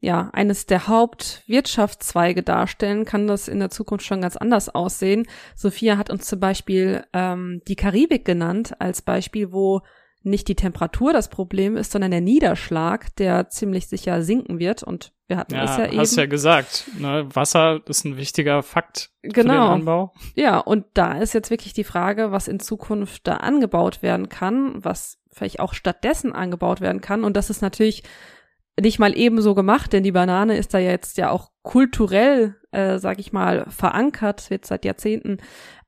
ja 0.00 0.30
eines 0.32 0.66
der 0.66 0.88
Hauptwirtschaftszweige 0.88 2.42
darstellen, 2.42 3.04
kann 3.04 3.26
das 3.28 3.48
in 3.48 3.60
der 3.60 3.70
Zukunft 3.70 4.04
schon 4.04 4.20
ganz 4.20 4.36
anders 4.36 4.68
aussehen. 4.68 5.26
Sophia 5.54 5.96
hat 5.96 6.10
uns 6.10 6.26
zum 6.26 6.40
Beispiel 6.40 7.04
ähm, 7.12 7.62
die 7.68 7.76
Karibik 7.76 8.24
genannt 8.24 8.74
als 8.80 9.00
Beispiel, 9.00 9.52
wo 9.52 9.80
nicht 10.26 10.48
die 10.48 10.54
Temperatur 10.54 11.12
das 11.12 11.28
Problem 11.28 11.76
ist, 11.76 11.92
sondern 11.92 12.10
der 12.10 12.20
Niederschlag, 12.20 13.14
der 13.16 13.48
ziemlich 13.48 13.86
sicher 13.86 14.22
sinken 14.22 14.58
wird. 14.58 14.82
Und 14.82 15.12
wir 15.28 15.36
hatten 15.36 15.54
Ja, 15.54 15.64
es 15.64 15.76
ja 15.76 15.86
eben. 15.86 15.98
hast 15.98 16.16
ja 16.16 16.26
gesagt, 16.26 16.90
ne? 16.98 17.26
Wasser 17.34 17.80
ist 17.86 18.04
ein 18.04 18.16
wichtiger 18.16 18.62
Fakt 18.62 19.10
für 19.22 19.28
den 19.28 19.32
Genau. 19.48 19.68
Anbau. 19.72 20.12
Ja, 20.34 20.58
und 20.58 20.84
da 20.94 21.18
ist 21.18 21.32
jetzt 21.34 21.50
wirklich 21.50 21.72
die 21.72 21.84
Frage, 21.84 22.32
was 22.32 22.48
in 22.48 22.60
Zukunft 22.60 23.26
da 23.26 23.36
angebaut 23.38 24.02
werden 24.02 24.28
kann, 24.28 24.84
was 24.84 25.18
vielleicht 25.32 25.60
auch 25.60 25.74
stattdessen 25.74 26.32
angebaut 26.32 26.80
werden 26.80 27.00
kann. 27.00 27.24
Und 27.24 27.36
das 27.36 27.50
ist 27.50 27.62
natürlich 27.62 28.02
nicht 28.80 28.98
mal 28.98 29.16
ebenso 29.16 29.54
gemacht, 29.54 29.92
denn 29.92 30.02
die 30.02 30.12
Banane 30.12 30.56
ist 30.56 30.74
da 30.74 30.78
jetzt 30.78 31.16
ja 31.16 31.30
auch 31.30 31.50
kulturell, 31.62 32.56
äh, 32.72 32.98
sag 32.98 33.18
ich 33.18 33.32
mal, 33.32 33.64
verankert, 33.68 34.50
wird 34.50 34.66
seit 34.66 34.84
Jahrzehnten 34.84 35.38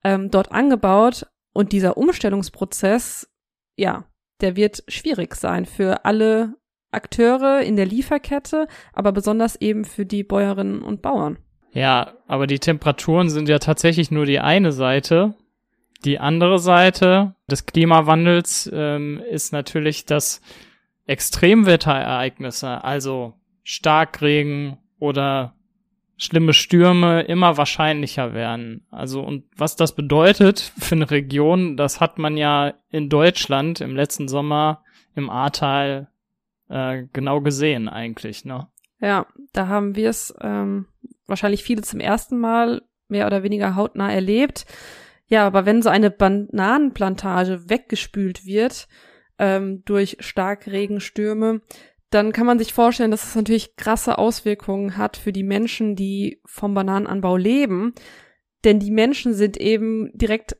ähm, 0.04 0.30
dort 0.30 0.52
angebaut. 0.52 1.26
Und 1.52 1.72
dieser 1.72 1.96
Umstellungsprozess, 1.96 3.28
ja, 3.76 4.04
der 4.40 4.56
wird 4.56 4.82
schwierig 4.88 5.34
sein 5.34 5.66
für 5.66 6.04
alle 6.04 6.54
Akteure 6.90 7.60
in 7.60 7.76
der 7.76 7.86
Lieferkette, 7.86 8.66
aber 8.92 9.12
besonders 9.12 9.56
eben 9.56 9.84
für 9.84 10.06
die 10.06 10.24
Bäuerinnen 10.24 10.82
und 10.82 11.02
Bauern. 11.02 11.38
Ja, 11.72 12.14
aber 12.26 12.46
die 12.46 12.58
Temperaturen 12.58 13.28
sind 13.28 13.48
ja 13.48 13.58
tatsächlich 13.58 14.10
nur 14.10 14.26
die 14.26 14.40
eine 14.40 14.72
Seite. 14.72 15.34
Die 16.04 16.18
andere 16.18 16.58
Seite 16.58 17.34
des 17.50 17.66
Klimawandels 17.66 18.70
ähm, 18.72 19.20
ist 19.30 19.52
natürlich, 19.52 20.06
dass 20.06 20.40
Extremwetterereignisse, 21.06 22.82
also 22.84 23.34
Starkregen 23.64 24.78
oder 24.98 25.54
schlimme 26.18 26.52
Stürme 26.52 27.22
immer 27.22 27.56
wahrscheinlicher 27.56 28.34
werden. 28.34 28.86
Also 28.90 29.22
und 29.22 29.44
was 29.56 29.76
das 29.76 29.94
bedeutet 29.94 30.72
für 30.78 30.96
eine 30.96 31.10
Region, 31.10 31.76
das 31.76 32.00
hat 32.00 32.18
man 32.18 32.36
ja 32.36 32.74
in 32.90 33.08
Deutschland 33.08 33.80
im 33.80 33.96
letzten 33.96 34.28
Sommer 34.28 34.82
im 35.14 35.30
Ahrtal 35.30 36.08
äh, 36.68 37.04
genau 37.12 37.40
gesehen 37.40 37.88
eigentlich, 37.88 38.44
ne? 38.44 38.68
Ja, 39.00 39.26
da 39.52 39.68
haben 39.68 39.94
wir 39.94 40.10
es 40.10 40.34
ähm, 40.40 40.86
wahrscheinlich 41.26 41.62
viele 41.62 41.82
zum 41.82 42.00
ersten 42.00 42.36
Mal 42.38 42.82
mehr 43.06 43.26
oder 43.26 43.44
weniger 43.44 43.76
hautnah 43.76 44.12
erlebt. 44.12 44.66
Ja, 45.28 45.46
aber 45.46 45.66
wenn 45.66 45.82
so 45.82 45.88
eine 45.88 46.10
Bananenplantage 46.10 47.68
weggespült 47.70 48.44
wird 48.44 48.88
ähm, 49.38 49.84
durch 49.84 50.16
Starkregenstürme, 50.20 51.60
dann 52.10 52.32
kann 52.32 52.46
man 52.46 52.58
sich 52.58 52.72
vorstellen, 52.72 53.10
dass 53.10 53.24
es 53.24 53.34
natürlich 53.34 53.76
krasse 53.76 54.18
Auswirkungen 54.18 54.96
hat 54.96 55.16
für 55.16 55.32
die 55.32 55.42
Menschen, 55.42 55.94
die 55.94 56.40
vom 56.46 56.74
Bananenanbau 56.74 57.36
leben. 57.36 57.94
Denn 58.64 58.80
die 58.80 58.90
Menschen 58.90 59.34
sind 59.34 59.56
eben 59.58 60.10
direkt 60.14 60.56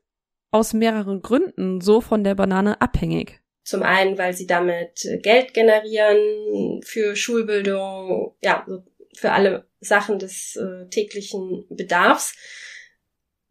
aus 0.51 0.73
mehreren 0.73 1.23
Gründen 1.23 1.81
so 1.81 2.01
von 2.01 2.23
der 2.25 2.35
Banane 2.35 2.81
abhängig. 2.81 3.41
Zum 3.65 3.83
einen, 3.83 4.17
weil 4.17 4.35
sie 4.35 4.47
damit 4.47 5.07
Geld 5.23 5.53
generieren 5.53 6.81
für 6.85 7.17
Schulbildung, 7.17 8.35
ja, 8.43 8.67
für 9.15 9.33
alle 9.33 9.67
Sachen 9.81 10.19
des 10.19 10.57
äh, 10.57 10.89
täglichen 10.89 11.67
Bedarfs. 11.69 12.35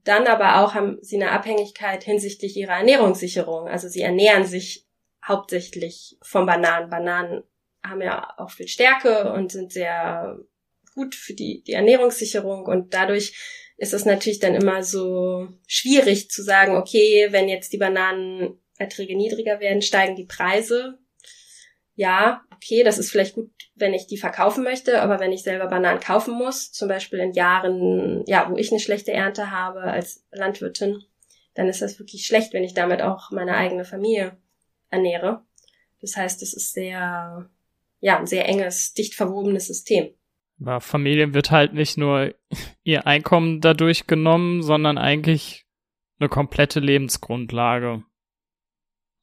Dann 0.03 0.25
aber 0.27 0.61
auch 0.61 0.73
haben 0.73 0.97
sie 1.01 1.17
eine 1.17 1.31
Abhängigkeit 1.31 2.03
hinsichtlich 2.03 2.55
ihrer 2.55 2.77
Ernährungssicherung. 2.77 3.67
Also 3.67 3.89
sie 3.89 4.01
ernähren 4.01 4.45
sich 4.45 4.87
hauptsächlich 5.23 6.17
von 6.21 6.45
Bananen. 6.45 6.89
Bananen 6.89 7.43
haben 7.84 8.01
ja 8.01 8.34
auch 8.38 8.51
viel 8.51 8.67
Stärke 8.67 9.31
und 9.31 9.51
sind 9.51 9.72
sehr 9.72 10.39
gut 10.96 11.15
für 11.15 11.34
die, 11.34 11.63
die 11.65 11.74
Ernährungssicherung 11.74 12.65
und 12.65 12.93
dadurch 12.93 13.34
ist 13.77 13.93
es 13.93 14.05
natürlich 14.05 14.39
dann 14.39 14.55
immer 14.55 14.84
so 14.84 15.48
schwierig 15.67 16.29
zu 16.31 16.43
sagen, 16.43 16.75
okay, 16.75 17.27
wenn 17.29 17.48
jetzt 17.48 17.72
die 17.72 17.77
Bananenerträge 17.77 19.15
niedriger 19.15 19.60
werden, 19.60 19.84
steigen 19.84 20.15
die 20.15 20.25
Preise. 20.25 20.98
Ja, 21.93 22.41
okay, 22.53 22.84
das 22.84 22.98
ist 22.98 23.12
vielleicht 23.12 23.36
gut, 23.36 23.51
wenn 23.75 23.93
ich 23.93 24.07
die 24.07 24.17
verkaufen 24.17 24.63
möchte, 24.63 25.01
aber 25.01 25.19
wenn 25.19 25.31
ich 25.31 25.43
selber 25.43 25.67
Bananen 25.67 26.00
kaufen 26.00 26.34
muss, 26.34 26.72
zum 26.72 26.88
Beispiel 26.88 27.19
in 27.19 27.34
Jahren, 27.34 28.24
ja, 28.25 28.50
wo 28.50 28.57
ich 28.57 28.72
eine 28.72 28.79
schlechte 28.79 29.13
Ernte 29.13 29.51
habe 29.51 29.81
als 29.81 30.25
Landwirtin, 30.31 31.03
dann 31.53 31.69
ist 31.69 31.81
das 31.81 32.00
wirklich 32.00 32.25
schlecht, 32.25 32.53
wenn 32.53 32.63
ich 32.63 32.74
damit 32.74 33.01
auch 33.01 33.31
meine 33.31 33.55
eigene 33.55 33.86
Familie 33.86 34.38
ernähre. 34.89 35.43
Das 36.01 36.15
heißt, 36.15 36.41
es 36.43 36.53
ist 36.53 36.74
sehr, 36.74 37.50
ja, 38.07 38.17
ein 38.17 38.25
sehr 38.25 38.47
enges, 38.47 38.93
dicht 38.93 39.15
verwobenes 39.15 39.67
System. 39.67 40.13
Bei 40.59 40.79
Familien 40.79 41.33
wird 41.33 41.51
halt 41.51 41.73
nicht 41.73 41.97
nur 41.97 42.33
ihr 42.83 43.05
Einkommen 43.05 43.59
dadurch 43.59 44.07
genommen, 44.07 44.63
sondern 44.63 44.97
eigentlich 44.97 45.65
eine 46.17 46.29
komplette 46.29 46.79
Lebensgrundlage. 46.79 48.05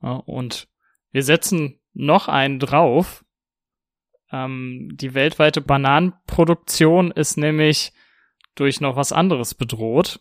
Ja, 0.03 0.17
und 0.17 0.69
wir 1.13 1.23
setzen 1.23 1.81
noch 1.95 2.29
einen 2.29 2.59
drauf. 2.59 3.25
Ähm, 4.31 4.91
die 4.93 5.15
weltweite 5.15 5.63
Bananenproduktion 5.63 7.11
ist 7.11 7.39
nämlich 7.39 7.95
durch 8.55 8.83
noch 8.83 8.97
was 8.97 9.13
anderes 9.13 9.55
bedroht, 9.55 10.21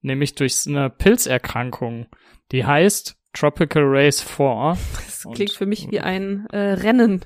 nämlich 0.00 0.34
durch 0.34 0.66
eine 0.66 0.90
Pilzerkrankung, 0.90 2.08
die 2.50 2.66
heißt 2.66 3.16
Tropical 3.32 3.84
Race 3.86 4.20
4. 4.20 4.76
Das 5.06 5.24
Und- 5.24 5.34
klingt 5.34 5.52
für 5.52 5.66
mich 5.66 5.88
wie 5.92 6.00
ein 6.00 6.46
äh, 6.50 6.72
Rennen 6.72 7.24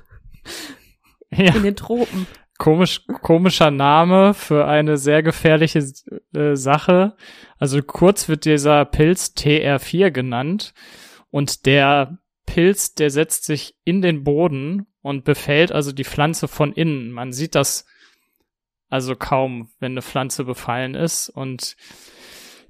Ja. 1.31 1.53
in 1.53 1.63
den 1.63 1.75
Tropen. 1.75 2.27
Komisch, 2.57 3.05
komischer 3.21 3.69
Name 3.69 4.33
für 4.33 4.65
eine 4.65 4.97
sehr 4.97 5.21
gefährliche 5.21 5.85
äh, 6.33 6.55
Sache. 6.55 7.17
Also 7.57 7.81
kurz 7.81 8.29
wird 8.29 8.45
dieser 8.45 8.85
Pilz 8.85 9.33
TR4 9.35 10.11
genannt 10.11 10.73
und 11.31 11.65
der 11.65 12.17
Pilz, 12.45 12.93
der 12.93 13.09
setzt 13.09 13.43
sich 13.43 13.75
in 13.83 14.01
den 14.01 14.23
Boden 14.23 14.85
und 15.01 15.25
befällt 15.25 15.73
also 15.73 15.91
die 15.91 16.05
Pflanze 16.05 16.47
von 16.47 16.71
innen. 16.71 17.11
Man 17.11 17.33
sieht 17.33 17.55
das 17.55 17.85
also 18.89 19.15
kaum, 19.15 19.69
wenn 19.79 19.93
eine 19.93 20.01
Pflanze 20.01 20.45
befallen 20.45 20.95
ist 20.95 21.27
und 21.27 21.75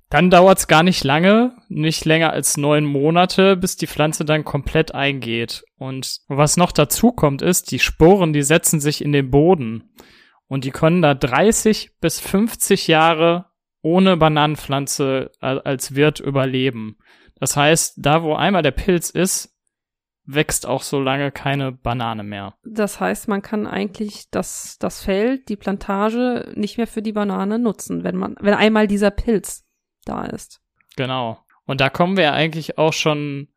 dann 0.10 0.30
dauert's 0.30 0.68
gar 0.68 0.84
nicht 0.84 1.04
lange, 1.04 1.56
nicht 1.68 2.06
länger 2.06 2.32
als 2.32 2.58
neun 2.58 2.86
Monate, 2.86 3.58
bis 3.58 3.76
die 3.76 3.88
Pflanze 3.88 4.24
dann 4.24 4.46
komplett 4.46 4.94
eingeht. 4.94 5.64
Und 5.78 6.20
was 6.28 6.58
noch 6.58 6.72
dazu 6.72 7.12
kommt, 7.12 7.42
ist, 7.42 7.72
die 7.72 7.80
Sporen, 7.80 8.32
die 8.32 8.44
setzen 8.44 8.80
sich 8.80 9.04
in 9.04 9.12
den 9.12 9.32
Boden. 9.32 9.90
Und 10.48 10.64
die 10.64 10.72
können 10.72 11.02
da 11.02 11.16
30 11.16 11.98
bis 12.00 12.20
50 12.20 12.88
Jahre 12.88 13.46
ohne 13.82 14.18
Bananenpflanze 14.18 15.32
als 15.40 15.96
Wirt 15.96 16.20
überleben. 16.20 16.98
Das 17.40 17.58
heißt, 17.58 17.96
da 17.98 18.24
wo 18.24 18.36
einmal 18.36 18.62
der 18.62 18.72
Pilz 18.72 19.10
ist, 19.10 19.56
wächst 20.26 20.66
auch 20.66 20.82
so 20.82 21.00
lange 21.00 21.32
keine 21.32 21.72
Banane 21.72 22.24
mehr. 22.24 22.56
Das 22.64 23.00
heißt, 23.00 23.28
man 23.28 23.42
kann 23.42 23.68
eigentlich 23.68 24.30
das, 24.32 24.78
das 24.80 25.04
Feld, 25.04 25.50
die 25.50 25.56
Plantage 25.56 26.52
nicht 26.56 26.78
mehr 26.78 26.88
für 26.88 27.02
die 27.02 27.12
Banane 27.12 27.60
nutzen, 27.60 28.04
wenn 28.04 28.16
man, 28.16 28.36
wenn 28.40 28.54
einmal 28.54 28.88
dieser 28.88 29.12
Pilz 29.12 29.65
da 30.06 30.26
ist. 30.26 30.62
Genau. 30.96 31.40
Und 31.66 31.82
da 31.82 31.90
kommen 31.90 32.18
wir 32.18 32.34
eigentlich 32.34 32.78
auch 32.78 32.94
schon, 32.94 33.50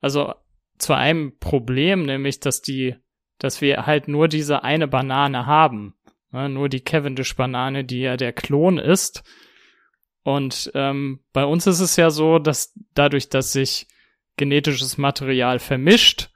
also 0.00 0.34
zu 0.78 0.94
einem 0.94 1.38
Problem, 1.38 2.04
nämlich, 2.04 2.40
dass 2.40 2.62
die, 2.62 2.96
dass 3.38 3.60
wir 3.60 3.86
halt 3.86 4.08
nur 4.08 4.28
diese 4.28 4.62
eine 4.62 4.86
Banane 4.88 5.46
haben. 5.46 5.94
Ne, 6.34 6.48
nur 6.48 6.68
die 6.68 6.82
Cavendish-Banane, 6.82 7.84
die 7.84 8.00
ja 8.00 8.16
der 8.16 8.32
Klon 8.32 8.78
ist. 8.78 9.22
Und 10.24 10.72
ähm, 10.74 11.20
bei 11.32 11.44
uns 11.44 11.66
ist 11.68 11.78
es 11.78 11.94
ja 11.94 12.10
so, 12.10 12.40
dass 12.40 12.74
dadurch, 12.94 13.28
dass 13.28 13.52
sich 13.52 13.86
genetisches 14.36 14.98
Material 14.98 15.60
vermischt, 15.60 16.30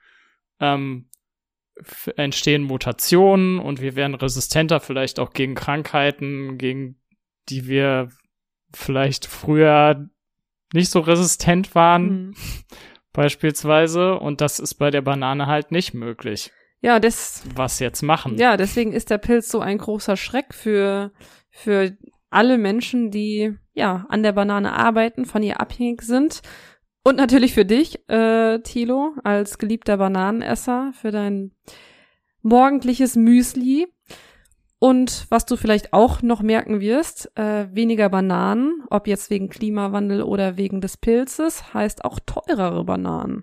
ähm, 0.60 1.10
entstehen 2.16 2.62
Mutationen 2.62 3.58
und 3.58 3.80
wir 3.80 3.96
werden 3.96 4.14
resistenter 4.14 4.78
vielleicht 4.78 5.18
auch 5.18 5.32
gegen 5.32 5.56
Krankheiten, 5.56 6.58
gegen 6.58 7.00
die 7.48 7.66
wir 7.66 8.10
vielleicht 8.74 9.26
früher 9.26 10.08
nicht 10.72 10.90
so 10.90 11.00
resistent 11.00 11.74
waren, 11.74 12.08
Hm. 12.08 12.34
beispielsweise. 13.12 14.18
Und 14.18 14.40
das 14.40 14.58
ist 14.58 14.74
bei 14.74 14.90
der 14.90 15.02
Banane 15.02 15.46
halt 15.46 15.70
nicht 15.72 15.94
möglich. 15.94 16.52
Ja, 16.80 17.00
das, 17.00 17.42
Was 17.56 17.80
jetzt 17.80 18.02
machen? 18.02 18.36
ja, 18.38 18.56
deswegen 18.56 18.92
ist 18.92 19.10
der 19.10 19.18
Pilz 19.18 19.48
so 19.50 19.60
ein 19.60 19.78
großer 19.78 20.16
Schreck 20.16 20.54
für, 20.54 21.10
für 21.50 21.96
alle 22.30 22.56
Menschen, 22.58 23.10
die, 23.10 23.56
ja, 23.72 24.06
an 24.08 24.22
der 24.22 24.32
Banane 24.32 24.72
arbeiten, 24.72 25.24
von 25.24 25.42
ihr 25.42 25.60
abhängig 25.60 26.02
sind. 26.02 26.40
Und 27.02 27.16
natürlich 27.16 27.54
für 27.54 27.64
dich, 27.64 28.08
äh, 28.08 28.60
Thilo, 28.60 29.14
als 29.24 29.58
geliebter 29.58 29.96
Bananenesser, 29.96 30.92
für 31.00 31.10
dein 31.10 31.52
morgendliches 32.42 33.16
Müsli. 33.16 33.88
Und 34.80 35.26
was 35.28 35.44
du 35.44 35.56
vielleicht 35.56 35.92
auch 35.92 36.22
noch 36.22 36.40
merken 36.40 36.80
wirst, 36.80 37.30
äh, 37.36 37.66
weniger 37.72 38.08
Bananen, 38.08 38.84
ob 38.90 39.08
jetzt 39.08 39.28
wegen 39.28 39.48
Klimawandel 39.48 40.22
oder 40.22 40.56
wegen 40.56 40.80
des 40.80 40.96
Pilzes, 40.96 41.74
heißt 41.74 42.04
auch 42.04 42.20
teurere 42.24 42.84
Bananen. 42.84 43.42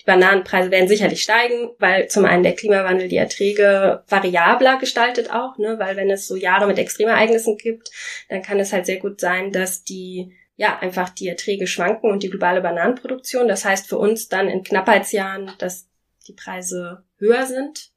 Die 0.00 0.04
Bananenpreise 0.04 0.70
werden 0.70 0.88
sicherlich 0.88 1.22
steigen, 1.22 1.70
weil 1.78 2.08
zum 2.08 2.26
einen 2.26 2.42
der 2.42 2.54
Klimawandel 2.54 3.08
die 3.08 3.16
Erträge 3.16 4.04
variabler 4.08 4.78
gestaltet 4.78 5.32
auch, 5.32 5.56
ne, 5.56 5.78
weil 5.78 5.96
wenn 5.96 6.10
es 6.10 6.28
so 6.28 6.36
Jahre 6.36 6.66
mit 6.66 6.78
Extremereignissen 6.78 7.56
gibt, 7.56 7.90
dann 8.28 8.42
kann 8.42 8.60
es 8.60 8.74
halt 8.74 8.84
sehr 8.84 8.98
gut 8.98 9.18
sein, 9.18 9.50
dass 9.50 9.84
die 9.84 10.34
ja, 10.56 10.78
einfach 10.78 11.08
die 11.08 11.28
Erträge 11.28 11.66
schwanken 11.66 12.10
und 12.10 12.22
die 12.22 12.30
globale 12.30 12.60
Bananenproduktion. 12.60 13.48
Das 13.48 13.64
heißt 13.64 13.88
für 13.88 13.98
uns 13.98 14.28
dann 14.28 14.48
in 14.48 14.62
Knappheitsjahren, 14.62 15.52
dass 15.58 15.88
die 16.26 16.32
Preise 16.32 17.04
höher 17.18 17.46
sind. 17.46 17.90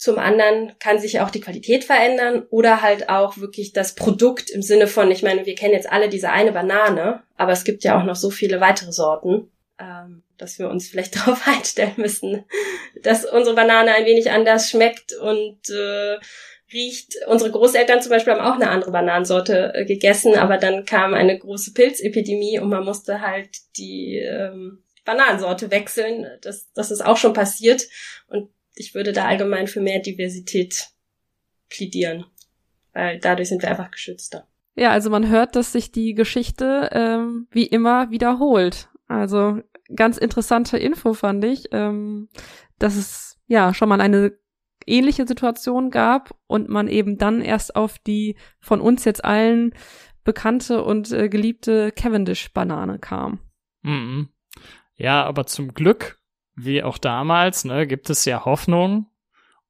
Zum 0.00 0.18
anderen 0.18 0.72
kann 0.78 0.98
sich 0.98 1.20
auch 1.20 1.28
die 1.28 1.42
Qualität 1.42 1.84
verändern 1.84 2.46
oder 2.48 2.80
halt 2.80 3.10
auch 3.10 3.36
wirklich 3.36 3.74
das 3.74 3.94
Produkt 3.94 4.48
im 4.48 4.62
Sinne 4.62 4.86
von, 4.86 5.10
ich 5.10 5.22
meine, 5.22 5.44
wir 5.44 5.54
kennen 5.54 5.74
jetzt 5.74 5.92
alle 5.92 6.08
diese 6.08 6.30
eine 6.30 6.52
Banane, 6.52 7.22
aber 7.36 7.52
es 7.52 7.64
gibt 7.64 7.84
ja 7.84 8.00
auch 8.00 8.04
noch 8.04 8.16
so 8.16 8.30
viele 8.30 8.62
weitere 8.62 8.92
Sorten, 8.92 9.50
ähm, 9.78 10.22
dass 10.38 10.58
wir 10.58 10.70
uns 10.70 10.88
vielleicht 10.88 11.16
darauf 11.16 11.46
einstellen 11.46 11.92
müssen, 11.98 12.46
dass 13.02 13.26
unsere 13.26 13.54
Banane 13.54 13.92
ein 13.92 14.06
wenig 14.06 14.30
anders 14.30 14.70
schmeckt 14.70 15.12
und 15.12 15.68
äh, 15.68 16.16
riecht. 16.72 17.16
Unsere 17.26 17.50
Großeltern 17.50 18.00
zum 18.00 18.08
Beispiel 18.08 18.32
haben 18.32 18.40
auch 18.40 18.54
eine 18.54 18.70
andere 18.70 18.92
Bananensorte 18.92 19.72
äh, 19.74 19.84
gegessen, 19.84 20.34
aber 20.34 20.56
dann 20.56 20.86
kam 20.86 21.12
eine 21.12 21.38
große 21.38 21.74
Pilzepidemie 21.74 22.58
und 22.58 22.70
man 22.70 22.86
musste 22.86 23.20
halt 23.20 23.50
die 23.76 24.16
ähm, 24.16 24.82
Bananensorte 25.04 25.70
wechseln. 25.70 26.26
Das, 26.40 26.72
das 26.72 26.90
ist 26.90 27.04
auch 27.04 27.18
schon 27.18 27.34
passiert. 27.34 27.82
Und 28.26 28.48
ich 28.80 28.94
würde 28.94 29.12
da 29.12 29.26
allgemein 29.26 29.66
für 29.66 29.80
mehr 29.80 30.00
Diversität 30.00 30.88
plädieren, 31.68 32.24
weil 32.94 33.20
dadurch 33.20 33.50
sind 33.50 33.62
wir 33.62 33.70
einfach 33.70 33.90
geschützter. 33.90 34.48
Ja, 34.74 34.90
also 34.90 35.10
man 35.10 35.28
hört, 35.28 35.54
dass 35.54 35.72
sich 35.72 35.92
die 35.92 36.14
Geschichte 36.14 36.88
ähm, 36.92 37.46
wie 37.50 37.66
immer 37.66 38.10
wiederholt. 38.10 38.88
Also 39.06 39.60
ganz 39.94 40.16
interessante 40.16 40.78
Info 40.78 41.12
fand 41.12 41.44
ich, 41.44 41.68
ähm, 41.72 42.28
dass 42.78 42.96
es 42.96 43.38
ja 43.46 43.74
schon 43.74 43.90
mal 43.90 44.00
eine 44.00 44.32
ähnliche 44.86 45.26
Situation 45.26 45.90
gab 45.90 46.34
und 46.46 46.70
man 46.70 46.88
eben 46.88 47.18
dann 47.18 47.42
erst 47.42 47.76
auf 47.76 47.98
die 47.98 48.36
von 48.60 48.80
uns 48.80 49.04
jetzt 49.04 49.24
allen 49.24 49.74
bekannte 50.24 50.82
und 50.82 51.12
äh, 51.12 51.28
geliebte 51.28 51.92
Cavendish-Banane 51.92 52.98
kam. 52.98 53.40
Mhm. 53.82 54.30
Ja, 54.96 55.24
aber 55.24 55.46
zum 55.46 55.74
Glück, 55.74 56.19
wie 56.64 56.82
auch 56.82 56.98
damals, 56.98 57.64
ne, 57.64 57.86
gibt 57.86 58.10
es 58.10 58.24
ja 58.24 58.44
Hoffnung 58.44 59.06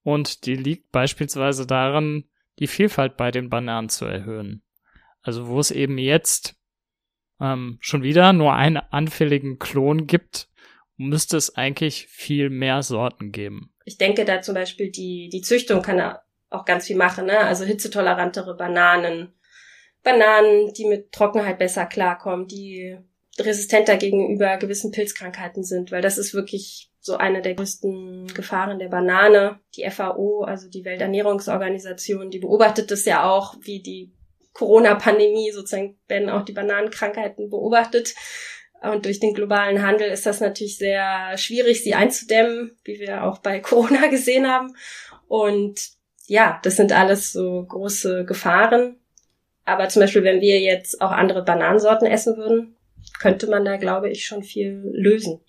und 0.02 0.46
die 0.46 0.56
liegt 0.56 0.92
beispielsweise 0.92 1.66
darin, 1.66 2.28
die 2.58 2.66
Vielfalt 2.66 3.16
bei 3.16 3.30
den 3.30 3.50
Bananen 3.50 3.88
zu 3.88 4.04
erhöhen. 4.04 4.62
Also 5.22 5.48
wo 5.48 5.60
es 5.60 5.70
eben 5.70 5.98
jetzt 5.98 6.56
ähm, 7.40 7.78
schon 7.80 8.02
wieder 8.02 8.32
nur 8.32 8.54
einen 8.54 8.76
anfälligen 8.76 9.58
Klon 9.58 10.06
gibt, 10.06 10.48
müsste 10.96 11.36
es 11.36 11.56
eigentlich 11.56 12.06
viel 12.08 12.50
mehr 12.50 12.82
Sorten 12.82 13.32
geben. 13.32 13.72
Ich 13.84 13.96
denke 13.96 14.24
da 14.24 14.42
zum 14.42 14.54
Beispiel 14.54 14.90
die, 14.90 15.30
die 15.32 15.40
Züchtung 15.40 15.82
kann 15.82 16.16
auch 16.50 16.64
ganz 16.64 16.86
viel 16.86 16.96
machen, 16.96 17.26
ne? 17.26 17.38
Also 17.38 17.64
hitzetolerantere 17.64 18.56
Bananen, 18.56 19.32
Bananen, 20.02 20.72
die 20.74 20.86
mit 20.86 21.12
Trockenheit 21.12 21.58
besser 21.58 21.86
klarkommen, 21.86 22.46
die 22.46 22.98
resistenter 23.44 23.96
gegenüber 23.96 24.56
gewissen 24.56 24.90
Pilzkrankheiten 24.90 25.64
sind, 25.64 25.90
weil 25.90 26.02
das 26.02 26.18
ist 26.18 26.34
wirklich 26.34 26.90
so 27.00 27.16
eine 27.16 27.42
der 27.42 27.54
größten 27.54 28.28
Gefahren 28.34 28.78
der 28.78 28.88
Banane. 28.88 29.58
Die 29.74 29.88
FAO, 29.90 30.42
also 30.42 30.68
die 30.68 30.84
Welternährungsorganisation, 30.84 32.30
die 32.30 32.38
beobachtet 32.38 32.90
das 32.90 33.04
ja 33.04 33.28
auch, 33.28 33.56
wie 33.62 33.80
die 33.80 34.12
Corona-Pandemie 34.52 35.52
sozusagen 35.52 35.98
werden 36.08 36.28
auch 36.28 36.44
die 36.44 36.52
Bananenkrankheiten 36.52 37.48
beobachtet. 37.50 38.14
Und 38.82 39.04
durch 39.04 39.20
den 39.20 39.34
globalen 39.34 39.82
Handel 39.82 40.10
ist 40.10 40.26
das 40.26 40.40
natürlich 40.40 40.78
sehr 40.78 41.36
schwierig, 41.36 41.82
sie 41.82 41.94
einzudämmen, 41.94 42.76
wie 42.84 42.98
wir 42.98 43.24
auch 43.24 43.38
bei 43.38 43.60
Corona 43.60 44.06
gesehen 44.08 44.48
haben. 44.48 44.74
Und 45.28 45.90
ja, 46.26 46.60
das 46.62 46.76
sind 46.76 46.92
alles 46.92 47.32
so 47.32 47.64
große 47.64 48.24
Gefahren. 48.24 48.96
Aber 49.64 49.88
zum 49.88 50.00
Beispiel, 50.00 50.24
wenn 50.24 50.40
wir 50.40 50.60
jetzt 50.60 51.00
auch 51.00 51.10
andere 51.10 51.44
Bananensorten 51.44 52.06
essen 52.06 52.36
würden, 52.36 52.76
könnte 53.20 53.48
man 53.48 53.64
da, 53.64 53.76
glaube 53.76 54.10
ich, 54.10 54.26
schon 54.26 54.42
viel 54.42 54.82
lösen. 54.92 55.40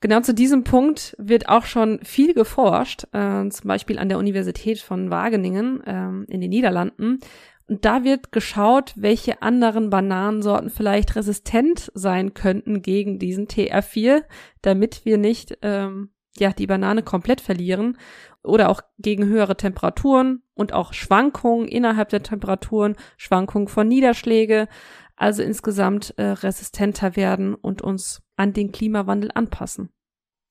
Genau 0.00 0.20
zu 0.20 0.34
diesem 0.34 0.64
Punkt 0.64 1.16
wird 1.18 1.48
auch 1.48 1.64
schon 1.64 1.98
viel 2.04 2.34
geforscht, 2.34 3.04
äh, 3.12 3.48
zum 3.48 3.68
Beispiel 3.68 3.98
an 3.98 4.10
der 4.10 4.18
Universität 4.18 4.78
von 4.78 5.10
Wageningen 5.10 5.82
äh, 5.82 6.32
in 6.32 6.40
den 6.42 6.50
Niederlanden. 6.50 7.20
Und 7.66 7.86
da 7.86 8.04
wird 8.04 8.30
geschaut, 8.30 8.92
welche 8.96 9.40
anderen 9.40 9.88
Bananensorten 9.88 10.68
vielleicht 10.68 11.16
resistent 11.16 11.90
sein 11.94 12.34
könnten 12.34 12.82
gegen 12.82 13.18
diesen 13.18 13.48
TR4, 13.48 14.24
damit 14.60 15.06
wir 15.06 15.16
nicht 15.16 15.56
ähm, 15.62 16.10
ja 16.38 16.52
die 16.52 16.66
Banane 16.66 17.02
komplett 17.02 17.40
verlieren 17.40 17.96
oder 18.42 18.68
auch 18.68 18.82
gegen 18.98 19.24
höhere 19.24 19.56
Temperaturen 19.56 20.42
und 20.52 20.74
auch 20.74 20.92
Schwankungen 20.92 21.66
innerhalb 21.66 22.10
der 22.10 22.22
Temperaturen, 22.22 22.96
Schwankungen 23.16 23.68
von 23.68 23.88
Niederschläge, 23.88 24.68
also 25.16 25.42
insgesamt 25.42 26.14
äh, 26.16 26.24
resistenter 26.24 27.16
werden 27.16 27.54
und 27.54 27.82
uns 27.82 28.22
an 28.36 28.52
den 28.52 28.72
Klimawandel 28.72 29.30
anpassen. 29.34 29.92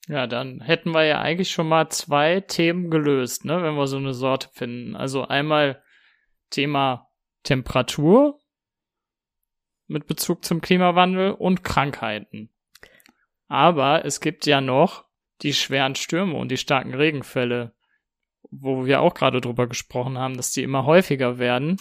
Ja, 0.07 0.27
dann 0.27 0.59
hätten 0.61 0.91
wir 0.91 1.05
ja 1.05 1.21
eigentlich 1.21 1.51
schon 1.51 1.67
mal 1.67 1.89
zwei 1.89 2.41
Themen 2.41 2.89
gelöst, 2.89 3.45
ne, 3.45 3.63
wenn 3.63 3.75
wir 3.75 3.87
so 3.87 3.97
eine 3.97 4.13
Sorte 4.13 4.49
finden. 4.51 4.95
Also 4.95 5.27
einmal 5.27 5.81
Thema 6.49 7.09
Temperatur 7.43 8.39
mit 9.87 10.07
Bezug 10.07 10.43
zum 10.43 10.61
Klimawandel 10.61 11.31
und 11.31 11.63
Krankheiten. 11.63 12.49
Aber 13.47 14.03
es 14.05 14.19
gibt 14.19 14.45
ja 14.45 14.61
noch 14.61 15.05
die 15.41 15.53
schweren 15.53 15.95
Stürme 15.95 16.35
und 16.35 16.49
die 16.49 16.57
starken 16.57 16.93
Regenfälle, 16.93 17.73
wo 18.49 18.85
wir 18.85 19.01
auch 19.01 19.13
gerade 19.13 19.41
drüber 19.41 19.67
gesprochen 19.67 20.17
haben, 20.17 20.35
dass 20.37 20.51
die 20.51 20.63
immer 20.63 20.85
häufiger 20.85 21.37
werden. 21.37 21.77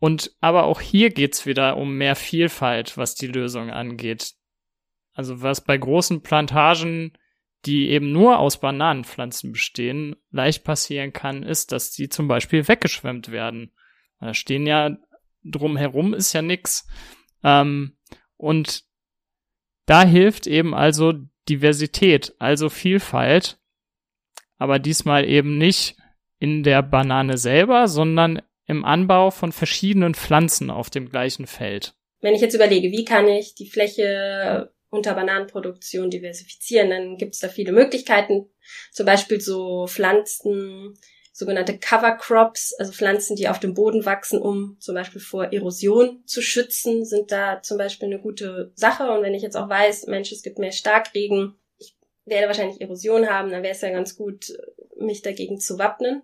Und 0.00 0.34
aber 0.40 0.64
auch 0.64 0.80
hier 0.80 1.10
geht's 1.10 1.46
wieder 1.46 1.76
um 1.76 1.96
mehr 1.96 2.16
Vielfalt, 2.16 2.96
was 2.96 3.14
die 3.14 3.26
Lösung 3.26 3.70
angeht. 3.70 4.32
Also 5.12 5.42
was 5.42 5.62
bei 5.62 5.76
großen 5.76 6.22
Plantagen, 6.22 7.12
die 7.66 7.90
eben 7.90 8.10
nur 8.10 8.38
aus 8.38 8.58
Bananenpflanzen 8.60 9.52
bestehen, 9.52 10.16
leicht 10.30 10.64
passieren 10.64 11.12
kann, 11.12 11.42
ist, 11.42 11.72
dass 11.72 11.92
die 11.92 12.08
zum 12.08 12.26
Beispiel 12.26 12.66
weggeschwemmt 12.66 13.30
werden. 13.30 13.72
Da 14.18 14.34
stehen 14.34 14.66
ja 14.66 14.96
drumherum 15.44 16.14
ist 16.14 16.32
ja 16.32 16.42
nix. 16.42 16.86
Ähm, 17.42 17.96
und 18.36 18.84
da 19.86 20.04
hilft 20.04 20.46
eben 20.46 20.74
also 20.74 21.14
Diversität, 21.48 22.34
also 22.38 22.68
Vielfalt, 22.68 23.58
aber 24.56 24.78
diesmal 24.78 25.24
eben 25.24 25.58
nicht 25.58 25.96
in 26.38 26.62
der 26.62 26.82
Banane 26.82 27.38
selber, 27.38 27.88
sondern 27.88 28.40
im 28.70 28.84
Anbau 28.84 29.30
von 29.30 29.50
verschiedenen 29.50 30.14
Pflanzen 30.14 30.70
auf 30.70 30.90
dem 30.90 31.10
gleichen 31.10 31.46
Feld. 31.46 31.92
Wenn 32.20 32.34
ich 32.34 32.40
jetzt 32.40 32.54
überlege, 32.54 32.92
wie 32.92 33.04
kann 33.04 33.28
ich 33.28 33.54
die 33.54 33.68
Fläche 33.68 34.72
unter 34.90 35.14
Bananenproduktion 35.14 36.10
diversifizieren, 36.10 36.90
dann 36.90 37.16
gibt 37.16 37.34
es 37.34 37.40
da 37.40 37.48
viele 37.48 37.72
Möglichkeiten. 37.72 38.48
Zum 38.92 39.06
Beispiel 39.06 39.40
so 39.40 39.86
Pflanzen, 39.88 40.96
sogenannte 41.32 41.78
Cover 41.78 42.16
Crops, 42.16 42.74
also 42.78 42.92
Pflanzen, 42.92 43.34
die 43.36 43.48
auf 43.48 43.58
dem 43.58 43.74
Boden 43.74 44.04
wachsen, 44.04 44.40
um 44.40 44.76
zum 44.78 44.94
Beispiel 44.94 45.20
vor 45.20 45.52
Erosion 45.52 46.22
zu 46.26 46.40
schützen, 46.42 47.04
sind 47.04 47.32
da 47.32 47.62
zum 47.62 47.78
Beispiel 47.78 48.06
eine 48.06 48.20
gute 48.20 48.72
Sache. 48.74 49.10
Und 49.10 49.22
wenn 49.22 49.34
ich 49.34 49.42
jetzt 49.42 49.56
auch 49.56 49.68
weiß, 49.68 50.06
Mensch, 50.06 50.30
es 50.30 50.42
gibt 50.42 50.58
mehr 50.58 50.72
Starkregen, 50.72 51.54
ich 51.78 51.96
werde 52.24 52.46
wahrscheinlich 52.46 52.80
Erosion 52.80 53.28
haben, 53.28 53.50
dann 53.50 53.62
wäre 53.62 53.74
es 53.74 53.80
ja 53.80 53.90
ganz 53.90 54.16
gut, 54.16 54.52
mich 54.98 55.22
dagegen 55.22 55.58
zu 55.58 55.78
wappnen. 55.78 56.22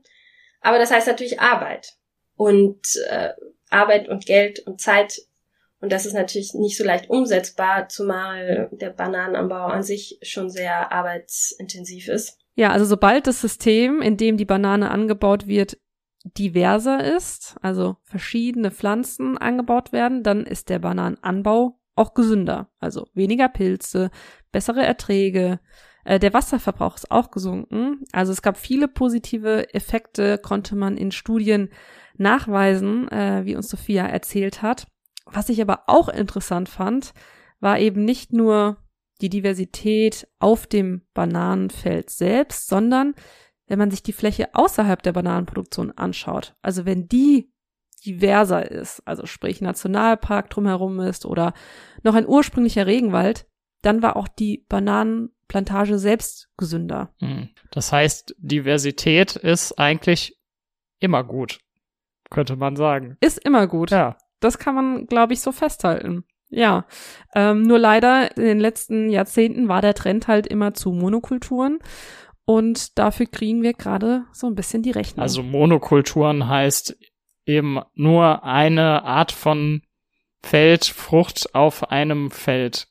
Aber 0.61 0.79
das 0.79 0.91
heißt 0.91 1.07
natürlich 1.07 1.41
Arbeit 1.41 1.97
und 2.37 2.81
äh, 3.09 3.31
Arbeit 3.71 4.09
und 4.09 4.27
Geld 4.27 4.61
und 4.61 4.81
Zeit. 4.81 5.23
Und 5.81 5.93
das 5.93 6.07
ist 6.07 6.15
natürlich 6.15 6.55
nicht 6.55 6.77
so 6.77 6.85
leicht 6.85 7.11
umsetzbar, 7.11 7.89
zumal 7.89 8.69
der 8.73 8.91
Bananenanbau 8.91 9.67
an 9.67 9.83
sich 9.83 10.19
schon 10.23 10.49
sehr 10.49 10.93
arbeitsintensiv 10.93 12.09
ist. 12.09 12.39
Ja, 12.55 12.71
also 12.71 12.87
sobald 12.87 13.27
das 13.27 13.41
System, 13.41 14.01
in 14.01 14.17
dem 14.17 14.39
die 14.39 14.47
Banane 14.47 14.91
angebaut 14.91 15.47
wird, 15.47 15.77
diverser 16.25 17.05
ist, 17.05 17.57
also 17.61 17.97
verschiedene 18.03 18.71
Pflanzen 18.71 19.39
angebaut 19.39 19.93
werden, 19.93 20.23
dann 20.23 20.45
ist 20.45 20.71
der 20.71 20.79
Bananenanbau 20.79 21.79
auch 21.95 22.15
gesünder. 22.15 22.71
Also 22.81 23.07
weniger 23.15 23.49
Pilze, 23.49 24.11
bessere 24.53 24.85
Erträge. 24.85 25.61
Äh, 26.07 26.21
der 26.21 26.33
Wasserverbrauch 26.33 26.97
ist 26.97 27.11
auch 27.11 27.31
gesunken. 27.31 28.05
Also 28.13 28.33
es 28.33 28.41
gab 28.41 28.57
viele 28.57 28.89
positive 28.89 29.75
Effekte, 29.75 30.39
konnte 30.39 30.77
man 30.77 30.97
in 30.97 31.11
Studien 31.11 31.69
nachweisen, 32.17 33.09
äh, 33.11 33.45
wie 33.45 33.57
uns 33.57 33.69
Sophia 33.69 34.07
erzählt 34.07 34.63
hat. 34.63 34.87
Was 35.27 35.49
ich 35.49 35.61
aber 35.61 35.83
auch 35.89 36.09
interessant 36.09 36.69
fand, 36.69 37.13
war 37.59 37.81
eben 37.81 38.05
nicht 38.05 38.33
nur 38.33 38.77
die 39.21 39.29
Diversität 39.29 40.29
auf 40.39 40.69
dem 40.69 41.03
Bananenfeld 41.13 42.11
selbst, 42.11 42.69
sondern 42.69 43.15
wenn 43.67 43.79
man 43.79 43.91
sich 43.91 44.05
die 44.05 44.13
Fläche 44.13 44.55
außerhalb 44.55 45.03
der 45.03 45.13
Bananenproduktion 45.13 45.91
anschaut, 45.91 46.55
also 46.63 46.87
wenn 46.87 47.09
die 47.09 47.53
diverser 48.05 48.71
ist, 48.71 49.03
also 49.05 49.27
sprich 49.27 49.61
Nationalpark 49.61 50.51
drumherum 50.51 51.01
ist 51.01 51.27
oder 51.27 51.55
noch 52.05 52.15
ein 52.15 52.29
ursprünglicher 52.29 52.87
Regenwald, 52.87 53.49
dann 53.83 54.03
war 54.03 54.15
auch 54.15 54.29
die 54.29 54.65
Bananenplantage 55.49 55.99
selbst 55.99 56.49
gesünder. 56.57 57.15
Hm. 57.21 57.49
Das 57.71 57.93
heißt, 57.93 58.35
Diversität 58.39 59.37
ist 59.37 59.79
eigentlich 59.79 60.37
immer 61.01 61.25
gut 61.25 61.59
könnte 62.31 62.57
man 62.57 62.77
sagen. 62.77 63.17
Ist 63.21 63.45
immer 63.45 63.67
gut. 63.67 63.91
Ja. 63.91 64.17
das 64.41 64.59
kann 64.59 64.75
man, 64.75 65.07
glaube 65.07 65.33
ich, 65.33 65.41
so 65.41 65.53
festhalten. 65.53 66.25
Ja, 66.49 66.87
ähm, 67.35 67.63
nur 67.63 67.79
leider 67.79 68.37
in 68.37 68.45
den 68.45 68.61
letzten 68.61 69.09
Jahrzehnten 69.11 69.69
war 69.69 69.83
der 69.83 69.95
Trend 69.95 70.29
halt 70.29 70.47
immer 70.47 70.75
zu 70.75 70.93
Monokulturen 70.93 71.79
und 72.45 72.99
dafür 72.99 73.27
kriegen 73.27 73.63
wir 73.63 73.73
gerade 73.73 74.25
so 74.33 74.47
ein 74.47 74.55
bisschen 74.55 74.83
die 74.83 74.93
Rechnung. 74.93 75.23
Also 75.23 75.43
Monokulturen 75.43 76.47
heißt 76.47 76.97
eben 77.47 77.81
nur 77.95 78.45
eine 78.45 79.03
Art 79.03 79.33
von 79.33 79.83
Feld, 80.43 80.85
Frucht 80.85 81.55
auf 81.55 81.91
einem 81.91 82.31
Feld 82.31 82.87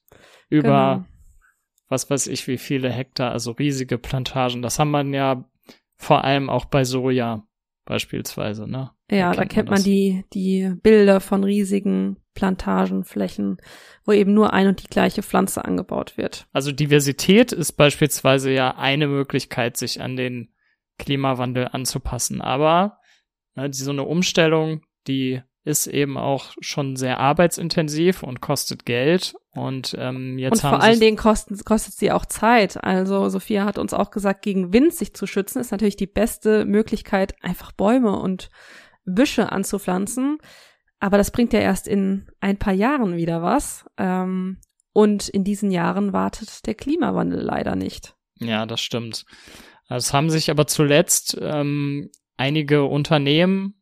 über 0.49 0.95
genau. 0.95 1.14
Was 1.87 2.09
weiß 2.09 2.27
ich 2.27 2.47
wie 2.47 2.57
viele 2.57 2.89
Hektar, 2.89 3.31
also 3.31 3.51
riesige 3.51 3.97
Plantagen. 3.97 4.61
Das 4.61 4.79
haben 4.79 4.91
man 4.91 5.13
ja 5.13 5.45
vor 5.97 6.23
allem 6.23 6.49
auch 6.49 6.65
bei 6.65 6.83
Soja 6.83 7.47
beispielsweise, 7.85 8.67
ne? 8.67 8.91
Ja, 9.11 9.31
da, 9.31 9.41
da 9.41 9.45
kennt 9.45 9.69
man, 9.69 9.75
man 9.75 9.83
die, 9.83 10.25
die 10.33 10.73
Bilder 10.81 11.19
von 11.19 11.43
riesigen 11.43 12.17
Plantagenflächen, 12.33 13.57
wo 14.03 14.11
eben 14.11 14.33
nur 14.33 14.51
ein 14.53 14.67
und 14.67 14.83
die 14.83 14.89
gleiche 14.89 15.21
Pflanze 15.21 15.63
angebaut 15.63 16.17
wird. 16.17 16.47
Also 16.51 16.71
Diversität 16.71 17.51
ist 17.51 17.73
beispielsweise 17.73 18.51
ja 18.51 18.75
eine 18.75 19.07
Möglichkeit, 19.07 19.77
sich 19.77 20.01
an 20.01 20.15
den 20.15 20.53
Klimawandel 20.97 21.69
anzupassen. 21.71 22.41
Aber 22.41 22.99
ne, 23.55 23.71
so 23.71 23.91
eine 23.91 24.03
Umstellung, 24.03 24.81
die 25.07 25.41
ist 25.65 25.87
eben 25.87 26.15
auch 26.15 26.53
schon 26.61 26.95
sehr 26.95 27.19
arbeitsintensiv 27.19 28.21
und 28.21 28.39
kostet 28.39 28.85
Geld. 28.85 29.35
Und 29.51 29.95
ähm, 29.97 30.37
jetzt 30.37 30.53
und 30.53 30.61
vor 30.61 30.71
haben 30.71 30.81
allen 30.81 30.99
Dingen 30.99 31.17
kostet, 31.17 31.65
kostet 31.65 31.95
sie 31.95 32.11
auch 32.11 32.27
Zeit. 32.27 32.81
Also 32.83 33.29
Sophia 33.29 33.65
hat 33.65 33.79
uns 33.79 33.93
auch 33.93 34.11
gesagt, 34.11 34.43
gegen 34.43 34.73
Wind 34.73 34.93
sich 34.93 35.15
zu 35.15 35.25
schützen, 35.25 35.59
ist 35.59 35.71
natürlich 35.71 35.95
die 35.95 36.05
beste 36.05 36.65
Möglichkeit, 36.65 37.35
einfach 37.41 37.71
Bäume 37.71 38.17
und 38.19 38.51
Büsche 39.05 39.51
anzupflanzen. 39.51 40.37
Aber 40.99 41.17
das 41.17 41.31
bringt 41.31 41.51
ja 41.51 41.59
erst 41.59 41.87
in 41.87 42.27
ein 42.39 42.57
paar 42.57 42.73
Jahren 42.73 43.17
wieder 43.17 43.41
was. 43.41 43.85
Ähm, 43.97 44.59
und 44.93 45.29
in 45.29 45.43
diesen 45.43 45.71
Jahren 45.71 46.13
wartet 46.13 46.67
der 46.67 46.75
Klimawandel 46.75 47.41
leider 47.41 47.75
nicht. 47.75 48.15
Ja, 48.37 48.67
das 48.67 48.81
stimmt. 48.81 49.25
Es 49.89 50.13
haben 50.13 50.29
sich 50.29 50.51
aber 50.51 50.67
zuletzt 50.67 51.37
ähm, 51.41 52.11
einige 52.37 52.83
Unternehmen 52.83 53.81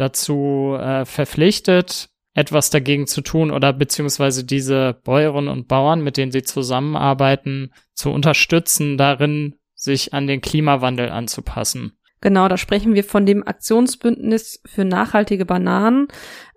dazu 0.00 0.76
äh, 0.78 1.04
verpflichtet, 1.04 2.08
etwas 2.34 2.70
dagegen 2.70 3.06
zu 3.06 3.20
tun 3.20 3.50
oder 3.50 3.72
beziehungsweise 3.72 4.44
diese 4.44 4.98
Bäuerinnen 5.04 5.48
und 5.48 5.68
Bauern, 5.68 6.02
mit 6.02 6.16
denen 6.16 6.32
sie 6.32 6.42
zusammenarbeiten, 6.42 7.72
zu 7.94 8.10
unterstützen, 8.10 8.96
darin 8.96 9.56
sich 9.74 10.14
an 10.14 10.26
den 10.26 10.40
Klimawandel 10.40 11.10
anzupassen. 11.10 11.92
Genau, 12.20 12.48
da 12.48 12.58
sprechen 12.58 12.94
wir 12.94 13.02
von 13.02 13.24
dem 13.24 13.46
Aktionsbündnis 13.46 14.60
für 14.66 14.84
nachhaltige 14.84 15.46
Bananen. 15.46 16.08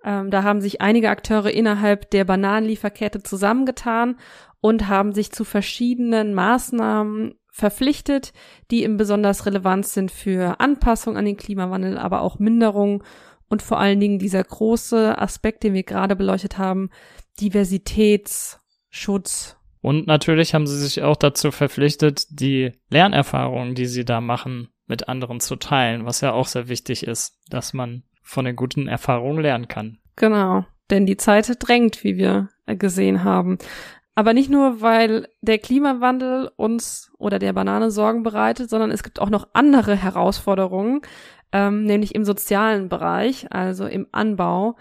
Ähm, 0.04 0.30
da 0.30 0.42
haben 0.42 0.60
sich 0.60 0.82
einige 0.82 1.08
Akteure 1.08 1.50
innerhalb 1.50 2.10
der 2.10 2.24
Bananenlieferkette 2.24 3.22
zusammengetan 3.22 4.16
und 4.60 4.88
haben 4.88 5.12
sich 5.12 5.32
zu 5.32 5.44
verschiedenen 5.44 6.34
Maßnahmen 6.34 7.34
verpflichtet, 7.50 8.32
die 8.70 8.82
eben 8.82 8.96
besonders 8.96 9.46
relevant 9.46 9.86
sind 9.86 10.10
für 10.10 10.60
Anpassung 10.60 11.16
an 11.16 11.24
den 11.24 11.36
Klimawandel, 11.36 11.96
aber 11.96 12.20
auch 12.20 12.38
Minderung 12.38 13.02
und 13.48 13.62
vor 13.62 13.78
allen 13.78 14.00
Dingen 14.00 14.18
dieser 14.18 14.42
große 14.42 15.16
Aspekt, 15.18 15.62
den 15.62 15.74
wir 15.74 15.84
gerade 15.84 16.16
beleuchtet 16.16 16.58
haben, 16.58 16.90
Diversitätsschutz. 17.40 19.56
Und 19.80 20.06
natürlich 20.06 20.54
haben 20.54 20.66
sie 20.66 20.78
sich 20.78 21.02
auch 21.02 21.16
dazu 21.16 21.50
verpflichtet, 21.50 22.26
die 22.30 22.72
Lernerfahrungen, 22.88 23.74
die 23.74 23.86
sie 23.86 24.04
da 24.04 24.20
machen, 24.20 24.68
mit 24.86 25.08
anderen 25.08 25.40
zu 25.40 25.56
teilen, 25.56 26.06
was 26.06 26.20
ja 26.20 26.32
auch 26.32 26.46
sehr 26.46 26.68
wichtig 26.68 27.06
ist, 27.06 27.38
dass 27.48 27.72
man 27.72 28.02
von 28.22 28.44
den 28.44 28.56
guten 28.56 28.88
Erfahrungen 28.88 29.40
lernen 29.40 29.68
kann. 29.68 29.98
Genau, 30.16 30.64
denn 30.90 31.06
die 31.06 31.16
Zeit 31.16 31.50
drängt, 31.58 32.04
wie 32.04 32.16
wir 32.16 32.48
gesehen 32.66 33.24
haben. 33.24 33.58
Aber 34.14 34.32
nicht 34.32 34.48
nur, 34.48 34.80
weil 34.80 35.28
der 35.40 35.58
Klimawandel 35.58 36.50
uns 36.56 37.10
oder 37.18 37.38
der 37.38 37.52
Banane 37.52 37.90
Sorgen 37.90 38.22
bereitet, 38.22 38.70
sondern 38.70 38.92
es 38.92 39.02
gibt 39.02 39.18
auch 39.18 39.30
noch 39.30 39.48
andere 39.54 39.96
Herausforderungen, 39.96 41.00
ähm, 41.54 41.84
nämlich 41.84 42.14
im 42.14 42.24
sozialen 42.24 42.90
Bereich, 42.90 43.46
also 43.50 43.86
im 43.86 44.06
Anbau. 44.12 44.76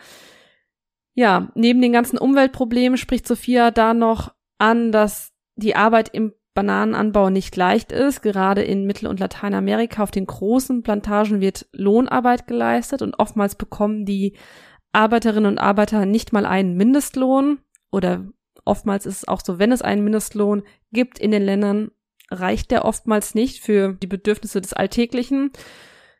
Ja, 1.14 1.52
neben 1.56 1.82
den 1.82 1.94
ganzen 1.94 2.18
Umweltproblemen 2.18 2.98
spricht 2.98 3.28
Sophia 3.28 3.72
da 3.72 3.94
noch 3.94 4.34
an, 4.58 4.92
dass 4.92 5.32
die 5.56 5.76
Arbeit 5.76 6.10
im 6.10 6.34
Bananenanbau 6.54 7.30
nicht 7.30 7.56
leicht 7.56 7.92
ist. 7.92 8.22
Gerade 8.22 8.64
in 8.64 8.86
Mittel- 8.86 9.08
und 9.08 9.20
Lateinamerika 9.20 10.04
auf 10.04 10.12
den 10.12 10.26
großen 10.26 10.84
Plantagen 10.84 11.40
wird 11.40 11.68
Lohnarbeit 11.72 12.48
geleistet 12.48 13.02
und 13.02 13.18
oftmals 13.20 13.56
bekommen 13.56 14.06
die 14.06 14.36
Arbeiterinnen 14.92 15.52
und 15.52 15.60
Arbeiter 15.60 16.06
nicht 16.06 16.34
mal 16.34 16.46
einen 16.46 16.76
Mindestlohn 16.76 17.60
oder 17.92 18.26
Oftmals 18.66 19.06
ist 19.06 19.18
es 19.18 19.28
auch 19.28 19.42
so, 19.44 19.60
wenn 19.60 19.72
es 19.72 19.82
einen 19.82 20.04
Mindestlohn 20.04 20.64
gibt 20.92 21.20
in 21.20 21.32
den 21.32 21.44
Ländern, 21.44 21.92
reicht 22.32 22.72
der 22.72 22.86
oftmals 22.86 23.36
nicht 23.36 23.62
für 23.62 23.94
die 23.94 24.08
Bedürfnisse 24.08 24.62
des 24.62 24.74
Alltäglichen. 24.74 25.52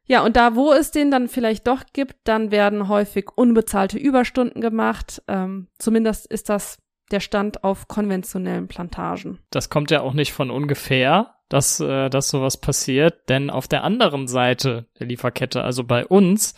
Ja, 0.06 0.24
und 0.24 0.36
da, 0.36 0.56
wo 0.56 0.74
es 0.74 0.92
den 0.92 1.12
dann 1.12 1.30
vielleicht 1.30 1.68
doch 1.68 1.84
gibt, 1.94 2.16
dann 2.26 2.52
werden 2.52 2.88
häufig 2.90 3.30
unbezahlte 3.36 3.98
Überstunden 3.98 4.62
gemacht. 4.62 5.22
Ähm, 5.28 5.68
zumindest 5.80 6.28
ist 6.28 6.50
das 6.50 6.78
der 7.12 7.20
Stand 7.20 7.64
auf 7.64 7.88
konventionellen 7.88 8.68
Plantagen. 8.68 9.40
Das 9.50 9.70
kommt 9.70 9.92
ja 9.92 10.02
auch 10.02 10.14
nicht 10.14 10.34
von 10.34 10.50
ungefähr, 10.50 11.36
dass, 11.48 11.80
äh, 11.80 12.10
dass 12.10 12.30
sowas 12.30 12.58
passiert, 12.58 13.30
denn 13.30 13.50
auf 13.50 13.68
der 13.68 13.84
anderen 13.84 14.28
Seite 14.28 14.88
der 15.00 15.08
Lieferkette, 15.08 15.64
also 15.64 15.84
bei 15.84 16.06
uns, 16.06 16.56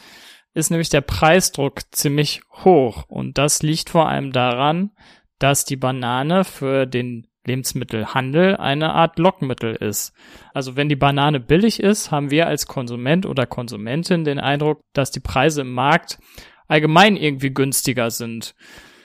ist 0.53 0.71
nämlich 0.71 0.89
der 0.89 1.01
Preisdruck 1.01 1.81
ziemlich 1.91 2.41
hoch. 2.63 3.03
Und 3.09 3.37
das 3.37 3.61
liegt 3.61 3.89
vor 3.89 4.07
allem 4.07 4.31
daran, 4.31 4.91
dass 5.37 5.65
die 5.65 5.75
Banane 5.75 6.45
für 6.45 6.85
den 6.85 7.27
Lebensmittelhandel 7.45 8.57
eine 8.57 8.93
Art 8.93 9.19
Lockmittel 9.19 9.75
ist. 9.75 10.13
Also 10.53 10.75
wenn 10.75 10.89
die 10.89 10.95
Banane 10.95 11.39
billig 11.39 11.79
ist, 11.79 12.11
haben 12.11 12.31
wir 12.31 12.47
als 12.47 12.67
Konsument 12.67 13.25
oder 13.25 13.45
Konsumentin 13.45 14.23
den 14.23 14.39
Eindruck, 14.39 14.81
dass 14.93 15.11
die 15.11 15.19
Preise 15.19 15.61
im 15.61 15.73
Markt 15.73 16.19
allgemein 16.67 17.15
irgendwie 17.15 17.53
günstiger 17.53 18.09
sind. 18.11 18.55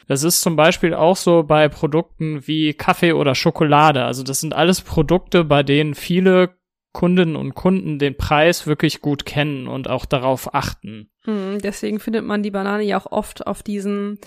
Das 0.08 0.24
ist 0.24 0.40
zum 0.40 0.56
Beispiel 0.56 0.92
auch 0.92 1.16
so 1.16 1.44
bei 1.44 1.68
Produkten 1.68 2.46
wie 2.46 2.74
Kaffee 2.74 3.12
oder 3.12 3.34
Schokolade. 3.34 4.04
Also 4.04 4.24
das 4.24 4.40
sind 4.40 4.54
alles 4.54 4.80
Produkte, 4.80 5.44
bei 5.44 5.62
denen 5.62 5.94
viele 5.94 6.56
Kundinnen 6.92 7.36
und 7.36 7.54
Kunden 7.54 7.98
den 8.00 8.16
Preis 8.16 8.66
wirklich 8.66 9.00
gut 9.00 9.24
kennen 9.24 9.68
und 9.68 9.88
auch 9.88 10.06
darauf 10.06 10.54
achten. 10.54 11.10
Hm, 11.24 11.60
deswegen 11.62 12.00
findet 12.00 12.24
man 12.24 12.42
die 12.42 12.50
Banane 12.50 12.82
ja 12.82 12.98
auch 12.98 13.12
oft 13.12 13.46
auf 13.46 13.62
diesen 13.62 14.18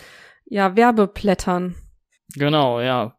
ja, 0.46 0.76
Werbeplättern. 0.76 1.76
Genau, 2.36 2.80
ja. 2.80 3.18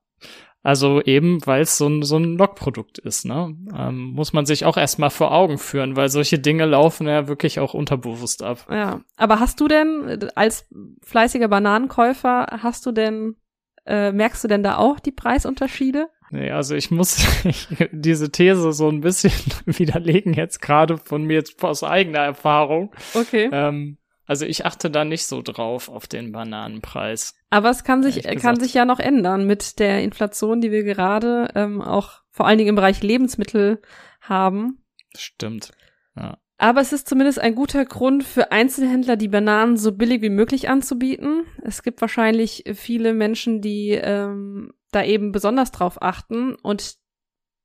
Also 0.64 1.02
eben, 1.02 1.46
weil 1.46 1.60
es 1.60 1.76
so 1.76 1.86
ein, 1.86 2.02
so 2.02 2.16
ein 2.16 2.38
Lockprodukt 2.38 2.98
ist, 2.98 3.26
ne? 3.26 3.54
Ähm, 3.76 4.12
muss 4.14 4.32
man 4.32 4.46
sich 4.46 4.64
auch 4.64 4.78
erstmal 4.78 5.10
vor 5.10 5.30
Augen 5.30 5.58
führen, 5.58 5.94
weil 5.94 6.08
solche 6.08 6.38
Dinge 6.38 6.64
laufen 6.64 7.06
ja 7.06 7.28
wirklich 7.28 7.60
auch 7.60 7.74
unterbewusst 7.74 8.42
ab. 8.42 8.66
Ja, 8.70 9.02
aber 9.18 9.40
hast 9.40 9.60
du 9.60 9.68
denn 9.68 10.30
als 10.34 10.66
fleißiger 11.04 11.48
Bananenkäufer, 11.48 12.46
hast 12.62 12.86
du 12.86 12.92
denn, 12.92 13.36
äh, 13.84 14.10
merkst 14.10 14.42
du 14.42 14.48
denn 14.48 14.62
da 14.62 14.78
auch 14.78 15.00
die 15.00 15.12
Preisunterschiede? 15.12 16.08
Nee, 16.30 16.50
also 16.50 16.74
ich 16.74 16.90
muss 16.90 17.26
diese 17.92 18.32
These 18.32 18.72
so 18.72 18.88
ein 18.88 19.02
bisschen 19.02 19.32
widerlegen 19.66 20.32
jetzt 20.32 20.62
gerade 20.62 20.96
von 20.96 21.24
mir 21.24 21.34
jetzt 21.34 21.62
aus 21.62 21.84
eigener 21.84 22.20
Erfahrung. 22.20 22.90
Okay. 23.12 23.50
Ähm, 23.52 23.98
also 24.26 24.46
ich 24.46 24.64
achte 24.64 24.90
da 24.90 25.04
nicht 25.04 25.26
so 25.26 25.42
drauf 25.42 25.88
auf 25.88 26.06
den 26.06 26.32
Bananenpreis. 26.32 27.34
Aber 27.50 27.70
es 27.70 27.84
kann 27.84 28.02
sich, 28.02 28.22
kann 28.40 28.58
sich 28.58 28.74
ja 28.74 28.84
noch 28.84 28.98
ändern 28.98 29.46
mit 29.46 29.78
der 29.78 30.02
Inflation, 30.02 30.60
die 30.60 30.70
wir 30.70 30.82
gerade 30.84 31.50
ähm, 31.54 31.82
auch 31.82 32.22
vor 32.30 32.46
allen 32.46 32.58
Dingen 32.58 32.70
im 32.70 32.74
Bereich 32.76 33.02
Lebensmittel 33.02 33.80
haben. 34.20 34.82
Stimmt. 35.16 35.72
Ja. 36.16 36.38
Aber 36.56 36.80
es 36.80 36.92
ist 36.92 37.08
zumindest 37.08 37.38
ein 37.40 37.54
guter 37.54 37.84
Grund 37.84 38.24
für 38.24 38.52
Einzelhändler, 38.52 39.16
die 39.16 39.28
Bananen 39.28 39.76
so 39.76 39.92
billig 39.92 40.22
wie 40.22 40.30
möglich 40.30 40.68
anzubieten. 40.68 41.44
Es 41.62 41.82
gibt 41.82 42.00
wahrscheinlich 42.00 42.64
viele 42.74 43.12
Menschen, 43.12 43.60
die 43.60 43.90
ähm, 43.90 44.72
da 44.90 45.04
eben 45.04 45.32
besonders 45.32 45.72
drauf 45.72 46.00
achten. 46.00 46.54
Und 46.54 46.96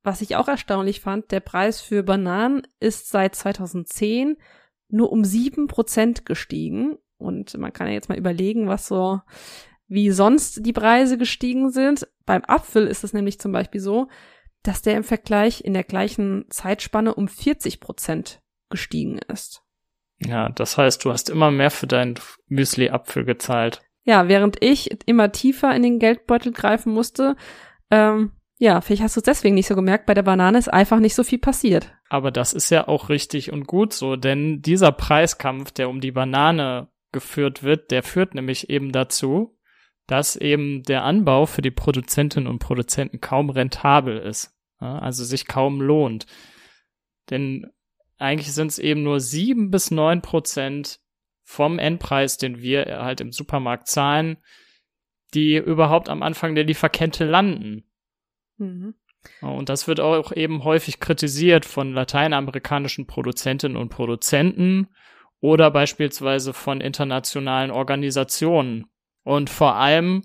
was 0.02 0.20
ich 0.20 0.36
auch 0.36 0.48
erstaunlich 0.48 1.00
fand, 1.00 1.30
der 1.30 1.40
Preis 1.40 1.80
für 1.80 2.02
Bananen 2.02 2.62
ist 2.80 3.08
seit 3.08 3.34
2010 3.34 4.36
nur 4.92 5.12
um 5.12 5.24
sieben 5.24 5.66
Prozent 5.66 6.26
gestiegen. 6.26 6.96
Und 7.18 7.56
man 7.58 7.72
kann 7.72 7.86
ja 7.86 7.92
jetzt 7.92 8.08
mal 8.08 8.18
überlegen, 8.18 8.68
was 8.68 8.86
so, 8.86 9.20
wie 9.88 10.10
sonst 10.10 10.64
die 10.64 10.72
Preise 10.72 11.18
gestiegen 11.18 11.70
sind. 11.70 12.08
Beim 12.24 12.42
Apfel 12.46 12.86
ist 12.86 13.04
es 13.04 13.12
nämlich 13.12 13.38
zum 13.38 13.52
Beispiel 13.52 13.80
so, 13.80 14.08
dass 14.62 14.82
der 14.82 14.96
im 14.96 15.04
Vergleich 15.04 15.64
in 15.64 15.74
der 15.74 15.84
gleichen 15.84 16.44
Zeitspanne 16.50 17.14
um 17.14 17.28
40 17.28 17.80
Prozent 17.80 18.40
gestiegen 18.68 19.18
ist. 19.32 19.62
Ja, 20.18 20.50
das 20.50 20.76
heißt, 20.76 21.04
du 21.04 21.12
hast 21.12 21.30
immer 21.30 21.50
mehr 21.50 21.70
für 21.70 21.86
deinen 21.86 22.14
Müsli-Apfel 22.48 23.24
gezahlt. 23.24 23.80
Ja, 24.04 24.28
während 24.28 24.62
ich 24.62 24.90
immer 25.06 25.32
tiefer 25.32 25.74
in 25.74 25.82
den 25.82 25.98
Geldbeutel 25.98 26.52
greifen 26.52 26.92
musste, 26.92 27.36
ähm, 27.90 28.32
ja, 28.62 28.82
vielleicht 28.82 29.02
hast 29.02 29.16
du 29.16 29.20
es 29.20 29.24
deswegen 29.24 29.54
nicht 29.54 29.68
so 29.68 29.74
gemerkt, 29.74 30.04
bei 30.04 30.12
der 30.12 30.22
Banane 30.22 30.58
ist 30.58 30.68
einfach 30.68 31.00
nicht 31.00 31.14
so 31.14 31.24
viel 31.24 31.38
passiert. 31.38 31.94
Aber 32.10 32.30
das 32.30 32.52
ist 32.52 32.68
ja 32.68 32.88
auch 32.88 33.08
richtig 33.08 33.52
und 33.52 33.66
gut 33.66 33.94
so, 33.94 34.16
denn 34.16 34.60
dieser 34.60 34.92
Preiskampf, 34.92 35.70
der 35.70 35.88
um 35.88 36.02
die 36.02 36.12
Banane 36.12 36.88
geführt 37.10 37.62
wird, 37.62 37.90
der 37.90 38.02
führt 38.02 38.34
nämlich 38.34 38.68
eben 38.68 38.92
dazu, 38.92 39.56
dass 40.06 40.36
eben 40.36 40.82
der 40.82 41.04
Anbau 41.04 41.46
für 41.46 41.62
die 41.62 41.70
Produzentinnen 41.70 42.46
und 42.46 42.58
Produzenten 42.58 43.22
kaum 43.22 43.48
rentabel 43.48 44.18
ist, 44.18 44.54
also 44.76 45.24
sich 45.24 45.46
kaum 45.46 45.80
lohnt. 45.80 46.26
Denn 47.30 47.66
eigentlich 48.18 48.52
sind 48.52 48.72
es 48.72 48.78
eben 48.78 49.02
nur 49.02 49.20
sieben 49.20 49.70
bis 49.70 49.90
neun 49.90 50.20
Prozent 50.20 51.00
vom 51.44 51.78
Endpreis, 51.78 52.36
den 52.36 52.60
wir 52.60 52.98
halt 53.02 53.22
im 53.22 53.32
Supermarkt 53.32 53.88
zahlen, 53.88 54.36
die 55.32 55.56
überhaupt 55.56 56.10
am 56.10 56.22
Anfang 56.22 56.54
der 56.54 56.64
Lieferkette 56.64 57.24
landen. 57.24 57.86
Mhm. 58.60 58.94
Und 59.42 59.68
das 59.68 59.86
wird 59.86 60.00
auch 60.00 60.32
eben 60.32 60.64
häufig 60.64 61.00
kritisiert 61.00 61.66
von 61.66 61.92
lateinamerikanischen 61.92 63.06
Produzentinnen 63.06 63.76
und 63.76 63.90
Produzenten 63.90 64.88
oder 65.40 65.70
beispielsweise 65.70 66.52
von 66.52 66.80
internationalen 66.80 67.70
Organisationen. 67.70 68.86
Und 69.22 69.50
vor 69.50 69.74
allem 69.74 70.22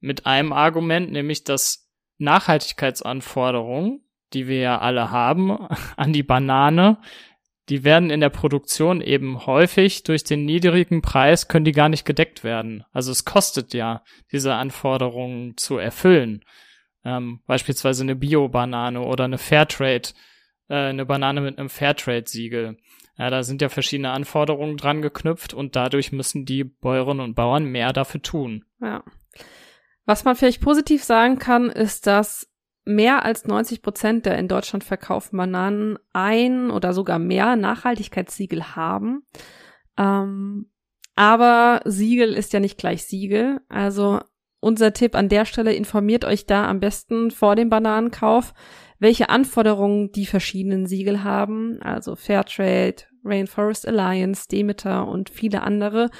mit 0.00 0.26
einem 0.26 0.52
Argument, 0.52 1.10
nämlich 1.10 1.44
dass 1.44 1.90
Nachhaltigkeitsanforderungen, 2.18 4.04
die 4.32 4.46
wir 4.46 4.60
ja 4.60 4.78
alle 4.78 5.10
haben, 5.10 5.50
an 5.96 6.12
die 6.12 6.22
Banane, 6.22 6.98
die 7.68 7.84
werden 7.84 8.08
in 8.08 8.20
der 8.20 8.30
Produktion 8.30 9.02
eben 9.02 9.44
häufig 9.44 10.02
durch 10.02 10.24
den 10.24 10.46
niedrigen 10.46 11.02
Preis 11.02 11.48
können 11.48 11.66
die 11.66 11.72
gar 11.72 11.90
nicht 11.90 12.06
gedeckt 12.06 12.42
werden. 12.42 12.84
Also 12.92 13.12
es 13.12 13.26
kostet 13.26 13.74
ja, 13.74 14.02
diese 14.32 14.54
Anforderungen 14.54 15.56
zu 15.58 15.76
erfüllen. 15.76 16.44
Ähm, 17.08 17.40
beispielsweise 17.46 18.02
eine 18.02 18.16
Bio-Banane 18.16 19.00
oder 19.00 19.24
eine 19.24 19.38
Fairtrade, 19.38 20.10
äh, 20.68 20.74
eine 20.74 21.06
Banane 21.06 21.40
mit 21.40 21.58
einem 21.58 21.70
Fairtrade-Siegel. 21.70 22.76
Ja, 23.16 23.30
da 23.30 23.42
sind 23.42 23.62
ja 23.62 23.70
verschiedene 23.70 24.10
Anforderungen 24.10 24.76
dran 24.76 25.00
geknüpft 25.00 25.54
und 25.54 25.74
dadurch 25.74 26.12
müssen 26.12 26.44
die 26.44 26.64
Bäuerinnen 26.64 27.24
und 27.24 27.34
Bauern 27.34 27.64
mehr 27.64 27.94
dafür 27.94 28.20
tun. 28.20 28.66
Ja. 28.82 29.02
Was 30.04 30.24
man 30.24 30.36
vielleicht 30.36 30.60
positiv 30.60 31.02
sagen 31.02 31.38
kann, 31.38 31.70
ist, 31.70 32.06
dass 32.06 32.46
mehr 32.84 33.24
als 33.24 33.46
90 33.46 33.80
Prozent 33.80 34.26
der 34.26 34.38
in 34.38 34.48
Deutschland 34.48 34.84
verkauften 34.84 35.38
Bananen 35.38 35.98
ein 36.12 36.70
oder 36.70 36.92
sogar 36.92 37.18
mehr 37.18 37.56
Nachhaltigkeitssiegel 37.56 38.76
haben. 38.76 39.22
Ähm, 39.96 40.70
aber 41.16 41.80
Siegel 41.86 42.34
ist 42.34 42.52
ja 42.52 42.60
nicht 42.60 42.76
gleich 42.76 43.04
Siegel. 43.04 43.62
Also 43.70 44.20
unser 44.60 44.92
Tipp 44.92 45.14
an 45.14 45.28
der 45.28 45.44
Stelle, 45.44 45.72
informiert 45.72 46.24
euch 46.24 46.46
da 46.46 46.68
am 46.68 46.80
besten 46.80 47.30
vor 47.30 47.56
dem 47.56 47.68
Bananenkauf, 47.68 48.54
welche 48.98 49.28
Anforderungen 49.28 50.10
die 50.10 50.26
verschiedenen 50.26 50.86
Siegel 50.86 51.22
haben, 51.22 51.80
also 51.80 52.16
Fairtrade, 52.16 53.04
Rainforest 53.24 53.86
Alliance, 53.86 54.48
Demeter 54.48 55.06
und 55.06 55.30
viele 55.30 55.62
andere. 55.62 56.10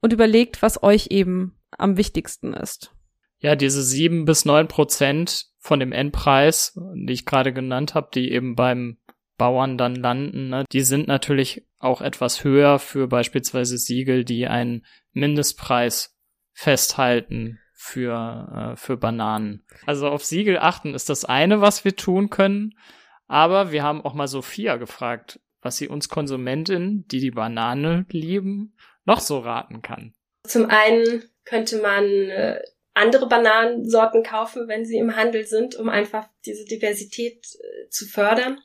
Und 0.00 0.12
überlegt, 0.12 0.62
was 0.62 0.82
euch 0.82 1.08
eben 1.10 1.56
am 1.70 1.96
wichtigsten 1.96 2.54
ist. 2.54 2.92
Ja, 3.38 3.54
diese 3.56 3.82
sieben 3.82 4.24
bis 4.24 4.44
neun 4.44 4.68
Prozent 4.68 5.46
von 5.58 5.78
dem 5.78 5.92
Endpreis, 5.92 6.78
die 6.94 7.12
ich 7.12 7.26
gerade 7.26 7.52
genannt 7.52 7.94
habe, 7.94 8.08
die 8.14 8.32
eben 8.32 8.56
beim 8.56 8.98
Bauern 9.36 9.78
dann 9.78 9.94
landen, 9.94 10.48
ne, 10.48 10.64
die 10.72 10.82
sind 10.82 11.08
natürlich 11.08 11.66
auch 11.78 12.00
etwas 12.00 12.44
höher 12.44 12.78
für 12.78 13.08
beispielsweise 13.08 13.78
Siegel, 13.78 14.24
die 14.24 14.46
einen 14.46 14.84
Mindestpreis 15.12 16.16
festhalten 16.52 17.58
für, 17.82 18.72
äh, 18.72 18.76
für 18.76 18.96
Bananen. 18.96 19.64
Also 19.86 20.08
auf 20.08 20.24
Siegel 20.24 20.58
achten 20.58 20.94
ist 20.94 21.08
das 21.08 21.24
eine, 21.24 21.60
was 21.60 21.84
wir 21.84 21.96
tun 21.96 22.30
können. 22.30 22.78
Aber 23.26 23.72
wir 23.72 23.82
haben 23.82 24.04
auch 24.04 24.14
mal 24.14 24.28
Sophia 24.28 24.76
gefragt, 24.76 25.40
was 25.60 25.78
sie 25.78 25.88
uns 25.88 26.08
Konsumentinnen, 26.08 27.06
die 27.08 27.18
die 27.18 27.32
Banane 27.32 28.06
lieben, 28.10 28.76
noch 29.04 29.20
so 29.20 29.38
raten 29.40 29.82
kann. 29.82 30.14
Zum 30.46 30.66
einen 30.66 31.24
könnte 31.44 31.80
man 31.82 32.04
äh, 32.04 32.62
andere 32.94 33.28
Bananensorten 33.28 34.22
kaufen, 34.22 34.68
wenn 34.68 34.86
sie 34.86 34.98
im 34.98 35.16
Handel 35.16 35.44
sind, 35.44 35.74
um 35.74 35.88
einfach 35.88 36.28
diese 36.46 36.64
Diversität 36.64 37.46
äh, 37.60 37.88
zu 37.88 38.06
fördern. 38.06 38.60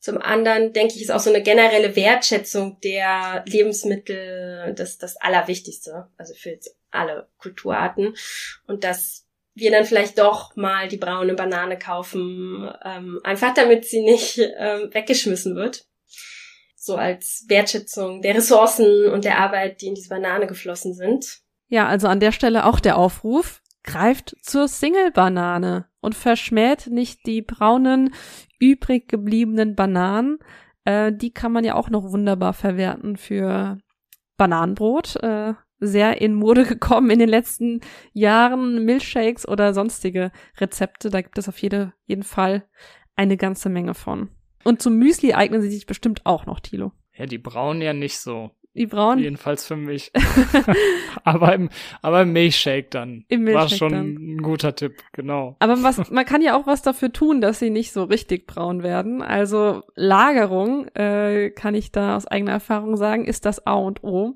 Zum 0.00 0.18
anderen 0.18 0.72
denke 0.72 0.94
ich, 0.94 1.02
ist 1.02 1.10
auch 1.10 1.20
so 1.20 1.30
eine 1.30 1.42
generelle 1.42 1.94
Wertschätzung 1.94 2.80
der 2.82 3.44
Lebensmittel 3.46 4.74
das, 4.76 4.98
das 4.98 5.16
Allerwichtigste, 5.16 6.08
also 6.16 6.34
für 6.34 6.58
alle 6.96 7.28
Kulturarten. 7.38 8.14
Und 8.66 8.84
dass 8.84 9.26
wir 9.54 9.70
dann 9.70 9.84
vielleicht 9.84 10.18
doch 10.18 10.54
mal 10.54 10.86
die 10.86 10.98
braune 10.98 11.34
Banane 11.34 11.78
kaufen, 11.78 12.70
ähm, 12.84 13.20
einfach 13.24 13.54
damit 13.54 13.86
sie 13.86 14.02
nicht 14.02 14.38
ähm, 14.38 14.90
weggeschmissen 14.92 15.56
wird. 15.56 15.86
So 16.76 16.96
als 16.96 17.46
Wertschätzung 17.48 18.22
der 18.22 18.36
Ressourcen 18.36 19.10
und 19.10 19.24
der 19.24 19.38
Arbeit, 19.38 19.80
die 19.80 19.86
in 19.86 19.94
diese 19.94 20.10
Banane 20.10 20.46
geflossen 20.46 20.94
sind. 20.94 21.40
Ja, 21.68 21.88
also 21.88 22.06
an 22.06 22.20
der 22.20 22.32
Stelle 22.32 22.64
auch 22.66 22.78
der 22.78 22.96
Aufruf, 22.96 23.62
greift 23.82 24.36
zur 24.42 24.68
Single-Banane 24.68 25.88
und 26.00 26.14
verschmäht 26.14 26.88
nicht 26.88 27.26
die 27.26 27.40
braunen, 27.40 28.12
übrig 28.58 29.08
gebliebenen 29.08 29.74
Bananen. 29.74 30.38
Äh, 30.84 31.12
die 31.12 31.32
kann 31.32 31.52
man 31.52 31.64
ja 31.64 31.74
auch 31.74 31.88
noch 31.88 32.12
wunderbar 32.12 32.52
verwerten 32.52 33.16
für 33.16 33.78
Bananenbrot. 34.36 35.16
Äh, 35.22 35.54
sehr 35.78 36.20
in 36.20 36.34
Mode 36.34 36.64
gekommen 36.68 37.10
in 37.10 37.18
den 37.18 37.28
letzten 37.28 37.80
Jahren. 38.12 38.84
Milchshakes 38.84 39.46
oder 39.46 39.74
sonstige 39.74 40.32
Rezepte. 40.58 41.10
Da 41.10 41.20
gibt 41.20 41.38
es 41.38 41.48
auf 41.48 41.58
jede, 41.58 41.92
jeden 42.06 42.22
Fall 42.22 42.64
eine 43.14 43.36
ganze 43.36 43.68
Menge 43.68 43.94
von. 43.94 44.28
Und 44.64 44.82
zum 44.82 44.96
Müsli 44.96 45.32
eignen 45.32 45.62
sie 45.62 45.70
sich 45.70 45.86
bestimmt 45.86 46.22
auch 46.24 46.46
noch, 46.46 46.60
Tilo. 46.60 46.92
Ja, 47.16 47.26
die 47.26 47.38
braunen 47.38 47.80
ja 47.82 47.92
nicht 47.92 48.18
so. 48.18 48.50
Die 48.76 48.86
braunen? 48.86 49.24
Jedenfalls 49.24 49.66
für 49.66 49.76
mich. 49.76 50.12
aber 51.24 51.54
im, 51.54 51.70
aber 52.02 52.22
im 52.22 52.32
Milchshake 52.32 52.90
dann. 52.90 53.24
Im 53.28 53.44
Milchshake 53.44 53.70
War 53.70 53.76
schon 53.76 53.92
dann. 53.92 54.06
ein 54.14 54.42
guter 54.42 54.74
Tipp, 54.74 55.02
genau. 55.12 55.56
Aber 55.60 55.82
was, 55.82 56.10
man 56.10 56.26
kann 56.26 56.42
ja 56.42 56.58
auch 56.58 56.66
was 56.66 56.82
dafür 56.82 57.10
tun, 57.10 57.40
dass 57.40 57.58
sie 57.58 57.70
nicht 57.70 57.92
so 57.92 58.04
richtig 58.04 58.46
braun 58.46 58.82
werden. 58.82 59.22
Also 59.22 59.82
Lagerung, 59.94 60.88
äh, 60.88 61.50
kann 61.50 61.74
ich 61.74 61.90
da 61.90 62.16
aus 62.16 62.26
eigener 62.26 62.52
Erfahrung 62.52 62.98
sagen, 62.98 63.24
ist 63.24 63.46
das 63.46 63.66
A 63.66 63.74
und 63.74 64.04
O. 64.04 64.34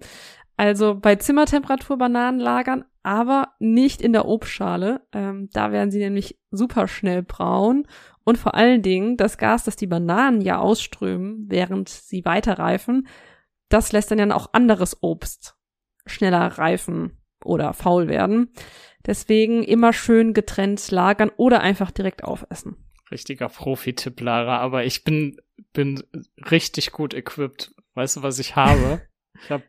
Also 0.61 0.94
bei 0.94 1.16
Zimmertemperatur 1.16 1.96
Bananen 1.96 2.38
lagern, 2.38 2.85
aber 3.03 3.55
nicht 3.61 4.03
in 4.03 4.12
der 4.12 4.27
Obstschale. 4.27 5.01
Ähm, 5.11 5.49
da 5.55 5.73
werden 5.73 5.90
sie 5.90 6.01
nämlich 6.01 6.38
super 6.51 6.87
schnell 6.87 7.23
braun. 7.23 7.87
Und 8.25 8.37
vor 8.37 8.55
allen 8.55 8.83
Dingen 8.83 9.16
das 9.16 9.38
Gas, 9.38 9.64
das 9.64 9.77
die 9.77 9.87
Bananen 9.87 10.42
ja 10.42 10.59
ausströmen, 10.59 11.46
während 11.49 11.88
sie 11.88 12.27
weiterreifen, 12.27 13.09
das 13.70 13.92
lässt 13.92 14.11
dann 14.11 14.18
ja 14.18 14.37
auch 14.37 14.53
anderes 14.53 15.03
Obst 15.03 15.57
schneller 16.05 16.46
reifen 16.59 17.16
oder 17.42 17.73
faul 17.73 18.09
werden. 18.09 18.51
Deswegen 19.07 19.62
immer 19.62 19.94
schön 19.94 20.35
getrennt 20.35 20.90
lagern 20.90 21.31
oder 21.38 21.62
einfach 21.62 21.90
direkt 21.90 22.23
aufessen. 22.23 22.77
Richtiger 23.11 23.49
Profi-Tipp, 23.49 24.20
Lara, 24.20 24.59
aber 24.59 24.85
ich 24.85 25.05
bin, 25.05 25.40
bin 25.73 26.03
richtig 26.51 26.92
gut 26.92 27.14
equipped. 27.14 27.75
Weißt 27.94 28.18
du, 28.18 28.23
was 28.23 28.38
ich 28.38 28.57
habe? 28.57 29.01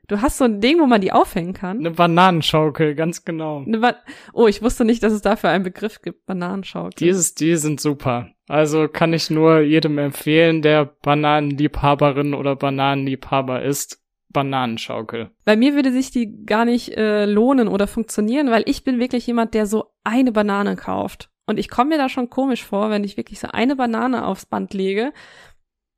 Du 0.07 0.21
hast 0.21 0.37
so 0.37 0.45
ein 0.45 0.61
Ding, 0.61 0.79
wo 0.79 0.85
man 0.85 1.01
die 1.01 1.11
aufhängen 1.11 1.53
kann. 1.53 1.79
Eine 1.79 1.91
Bananenschaukel, 1.91 2.95
ganz 2.95 3.23
genau. 3.25 3.63
Ba 3.65 3.95
oh, 4.33 4.47
ich 4.47 4.61
wusste 4.61 4.85
nicht, 4.85 5.01
dass 5.03 5.13
es 5.13 5.21
dafür 5.21 5.49
einen 5.49 5.63
Begriff 5.63 6.01
gibt, 6.01 6.25
Bananenschaukel. 6.25 6.93
Dieses, 6.97 7.33
die 7.33 7.55
sind 7.55 7.79
super. 7.79 8.29
Also 8.47 8.87
kann 8.87 9.13
ich 9.13 9.29
nur 9.29 9.61
jedem 9.61 9.97
empfehlen, 9.97 10.61
der 10.61 10.85
Bananenliebhaberin 10.85 12.33
oder 12.33 12.55
Bananenliebhaber 12.55 13.61
ist. 13.63 13.99
Bananenschaukel. 14.33 15.29
Bei 15.43 15.57
mir 15.57 15.75
würde 15.75 15.91
sich 15.91 16.11
die 16.11 16.45
gar 16.45 16.63
nicht 16.63 16.95
äh, 16.95 17.25
lohnen 17.25 17.67
oder 17.67 17.85
funktionieren, 17.85 18.49
weil 18.49 18.63
ich 18.65 18.85
bin 18.85 18.97
wirklich 18.97 19.27
jemand, 19.27 19.53
der 19.53 19.65
so 19.65 19.91
eine 20.05 20.31
Banane 20.31 20.77
kauft. 20.77 21.29
Und 21.47 21.59
ich 21.59 21.69
komme 21.69 21.89
mir 21.89 21.97
da 21.97 22.07
schon 22.07 22.29
komisch 22.29 22.63
vor, 22.63 22.89
wenn 22.89 23.03
ich 23.03 23.17
wirklich 23.17 23.39
so 23.39 23.49
eine 23.51 23.75
Banane 23.75 24.25
aufs 24.25 24.45
Band 24.45 24.73
lege 24.73 25.11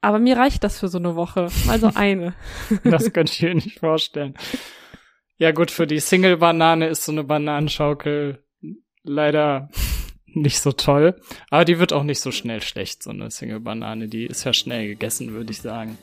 aber 0.04 0.20
mir 0.20 0.38
reicht 0.38 0.64
das 0.64 0.80
für 0.80 0.90
so 0.90 0.98
eine 0.98 1.16
Woche. 1.16 1.48
Also 1.68 1.92
eine. 1.96 2.34
das 2.84 3.14
könnte 3.14 3.32
ich 3.32 3.42
mir 3.42 3.56
nicht 3.56 3.80
vorstellen. 3.80 4.36
Ja 5.38 5.52
gut, 5.52 5.72
für 5.72 5.88
die 5.88 6.00
Single-Banane 6.00 6.88
ist 6.88 7.06
so 7.06 7.12
eine 7.12 7.24
Bananenschaukel 7.24 8.44
leider 9.04 9.70
nicht 10.26 10.60
so 10.60 10.72
toll. 10.72 11.16
Aber 11.50 11.66
die 11.66 11.80
wird 11.80 11.94
auch 11.94 12.04
nicht 12.04 12.20
so 12.20 12.32
schnell 12.32 12.62
schlecht, 12.62 13.04
so 13.04 13.12
eine 13.12 13.32
Single-Banane. 13.32 14.08
Die 14.08 14.26
ist 14.26 14.44
ja 14.44 14.54
schnell 14.54 14.88
gegessen, 14.88 15.34
würde 15.34 15.52
ich 15.52 15.62
sagen. 15.62 15.98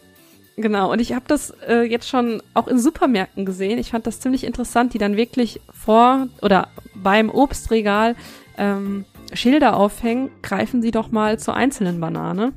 Genau, 0.56 0.92
und 0.92 1.00
ich 1.00 1.12
habe 1.12 1.24
das 1.28 1.50
äh, 1.66 1.82
jetzt 1.82 2.08
schon 2.08 2.42
auch 2.54 2.68
in 2.68 2.78
Supermärkten 2.78 3.44
gesehen. 3.44 3.78
Ich 3.78 3.90
fand 3.90 4.06
das 4.06 4.20
ziemlich 4.20 4.44
interessant, 4.44 4.94
die 4.94 4.98
dann 4.98 5.16
wirklich 5.16 5.60
vor 5.72 6.28
oder 6.42 6.68
beim 6.94 7.30
Obstregal 7.30 8.16
ähm, 8.58 9.04
Schilder 9.32 9.76
aufhängen, 9.76 10.30
greifen 10.42 10.82
Sie 10.82 10.90
doch 10.90 11.10
mal 11.10 11.38
zur 11.38 11.54
einzelnen 11.54 12.00
Banane. 12.00 12.52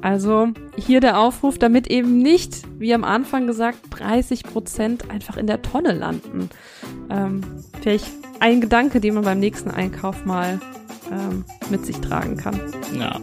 Also 0.00 0.48
hier 0.76 1.00
der 1.00 1.18
Aufruf, 1.18 1.58
damit 1.58 1.88
eben 1.88 2.18
nicht, 2.18 2.62
wie 2.78 2.94
am 2.94 3.02
Anfang 3.02 3.46
gesagt, 3.46 3.78
30 3.90 4.44
Prozent 4.44 5.10
einfach 5.10 5.36
in 5.36 5.46
der 5.46 5.62
Tonne 5.62 5.92
landen. 5.92 6.50
Ähm, 7.10 7.40
vielleicht 7.80 8.06
ein 8.38 8.60
Gedanke, 8.60 9.00
den 9.00 9.14
man 9.14 9.24
beim 9.24 9.40
nächsten 9.40 9.70
Einkauf 9.70 10.24
mal 10.24 10.60
ähm, 11.10 11.44
mit 11.70 11.84
sich 11.84 12.00
tragen 12.00 12.36
kann. 12.36 12.60
Ja, 12.96 13.20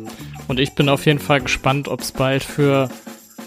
und 0.49 0.59
ich 0.59 0.75
bin 0.75 0.89
auf 0.89 1.05
jeden 1.05 1.19
Fall 1.19 1.39
gespannt, 1.39 1.87
ob 1.87 2.01
es 2.01 2.11
bald 2.11 2.43
für 2.43 2.89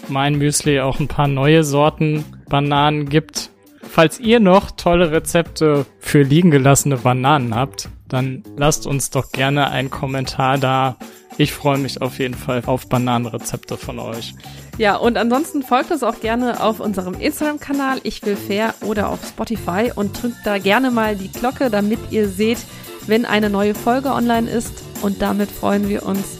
mein 0.07 0.35
Müsli 0.35 0.79
auch 0.79 0.99
ein 0.99 1.07
paar 1.07 1.27
neue 1.27 1.63
Sorten 1.63 2.25
Bananen 2.49 3.09
gibt 3.09 3.51
falls 3.89 4.19
ihr 4.19 4.39
noch 4.39 4.71
tolle 4.71 5.11
Rezepte 5.11 5.85
für 5.99 6.21
liegen 6.21 6.51
gelassene 6.51 6.97
Bananen 6.97 7.53
habt, 7.53 7.89
dann 8.09 8.43
lasst 8.57 8.85
uns 8.85 9.09
doch 9.09 9.31
gerne 9.31 9.69
einen 9.71 9.89
Kommentar 9.89 10.57
da. 10.57 10.97
Ich 11.37 11.53
freue 11.53 11.77
mich 11.77 12.01
auf 12.01 12.19
jeden 12.19 12.33
Fall 12.33 12.63
auf 12.65 12.89
Bananenrezepte 12.89 13.77
von 13.77 13.99
euch. 13.99 14.35
Ja, 14.77 14.95
und 14.97 15.17
ansonsten 15.17 15.63
folgt 15.63 15.91
uns 15.91 16.03
auch 16.03 16.19
gerne 16.19 16.61
auf 16.61 16.79
unserem 16.79 17.13
Instagram-Kanal 17.13 17.99
Ich 18.03 18.25
will 18.25 18.35
fair 18.35 18.73
oder 18.81 19.09
auf 19.09 19.19
Spotify 19.25 19.91
und 19.93 20.21
drückt 20.21 20.45
da 20.45 20.57
gerne 20.57 20.91
mal 20.91 21.15
die 21.15 21.31
Glocke, 21.31 21.69
damit 21.69 21.99
ihr 22.11 22.27
seht, 22.27 22.59
wenn 23.07 23.25
eine 23.25 23.49
neue 23.49 23.75
Folge 23.75 24.11
online 24.11 24.49
ist. 24.49 24.83
Und 25.01 25.21
damit 25.21 25.49
freuen 25.49 25.87
wir 25.87 26.03
uns 26.03 26.39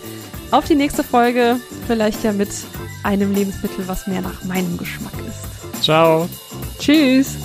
auf 0.51 0.65
die 0.65 0.75
nächste 0.75 1.03
Folge, 1.03 1.58
vielleicht 1.88 2.23
ja 2.23 2.34
mit 2.34 2.49
einem 3.03 3.34
Lebensmittel, 3.34 3.88
was 3.88 4.08
mehr 4.08 4.21
nach 4.21 4.43
meinem 4.43 4.77
Geschmack 4.77 5.13
ist. 5.27 5.84
Ciao. 5.84 6.27
Tschüss. 6.79 7.38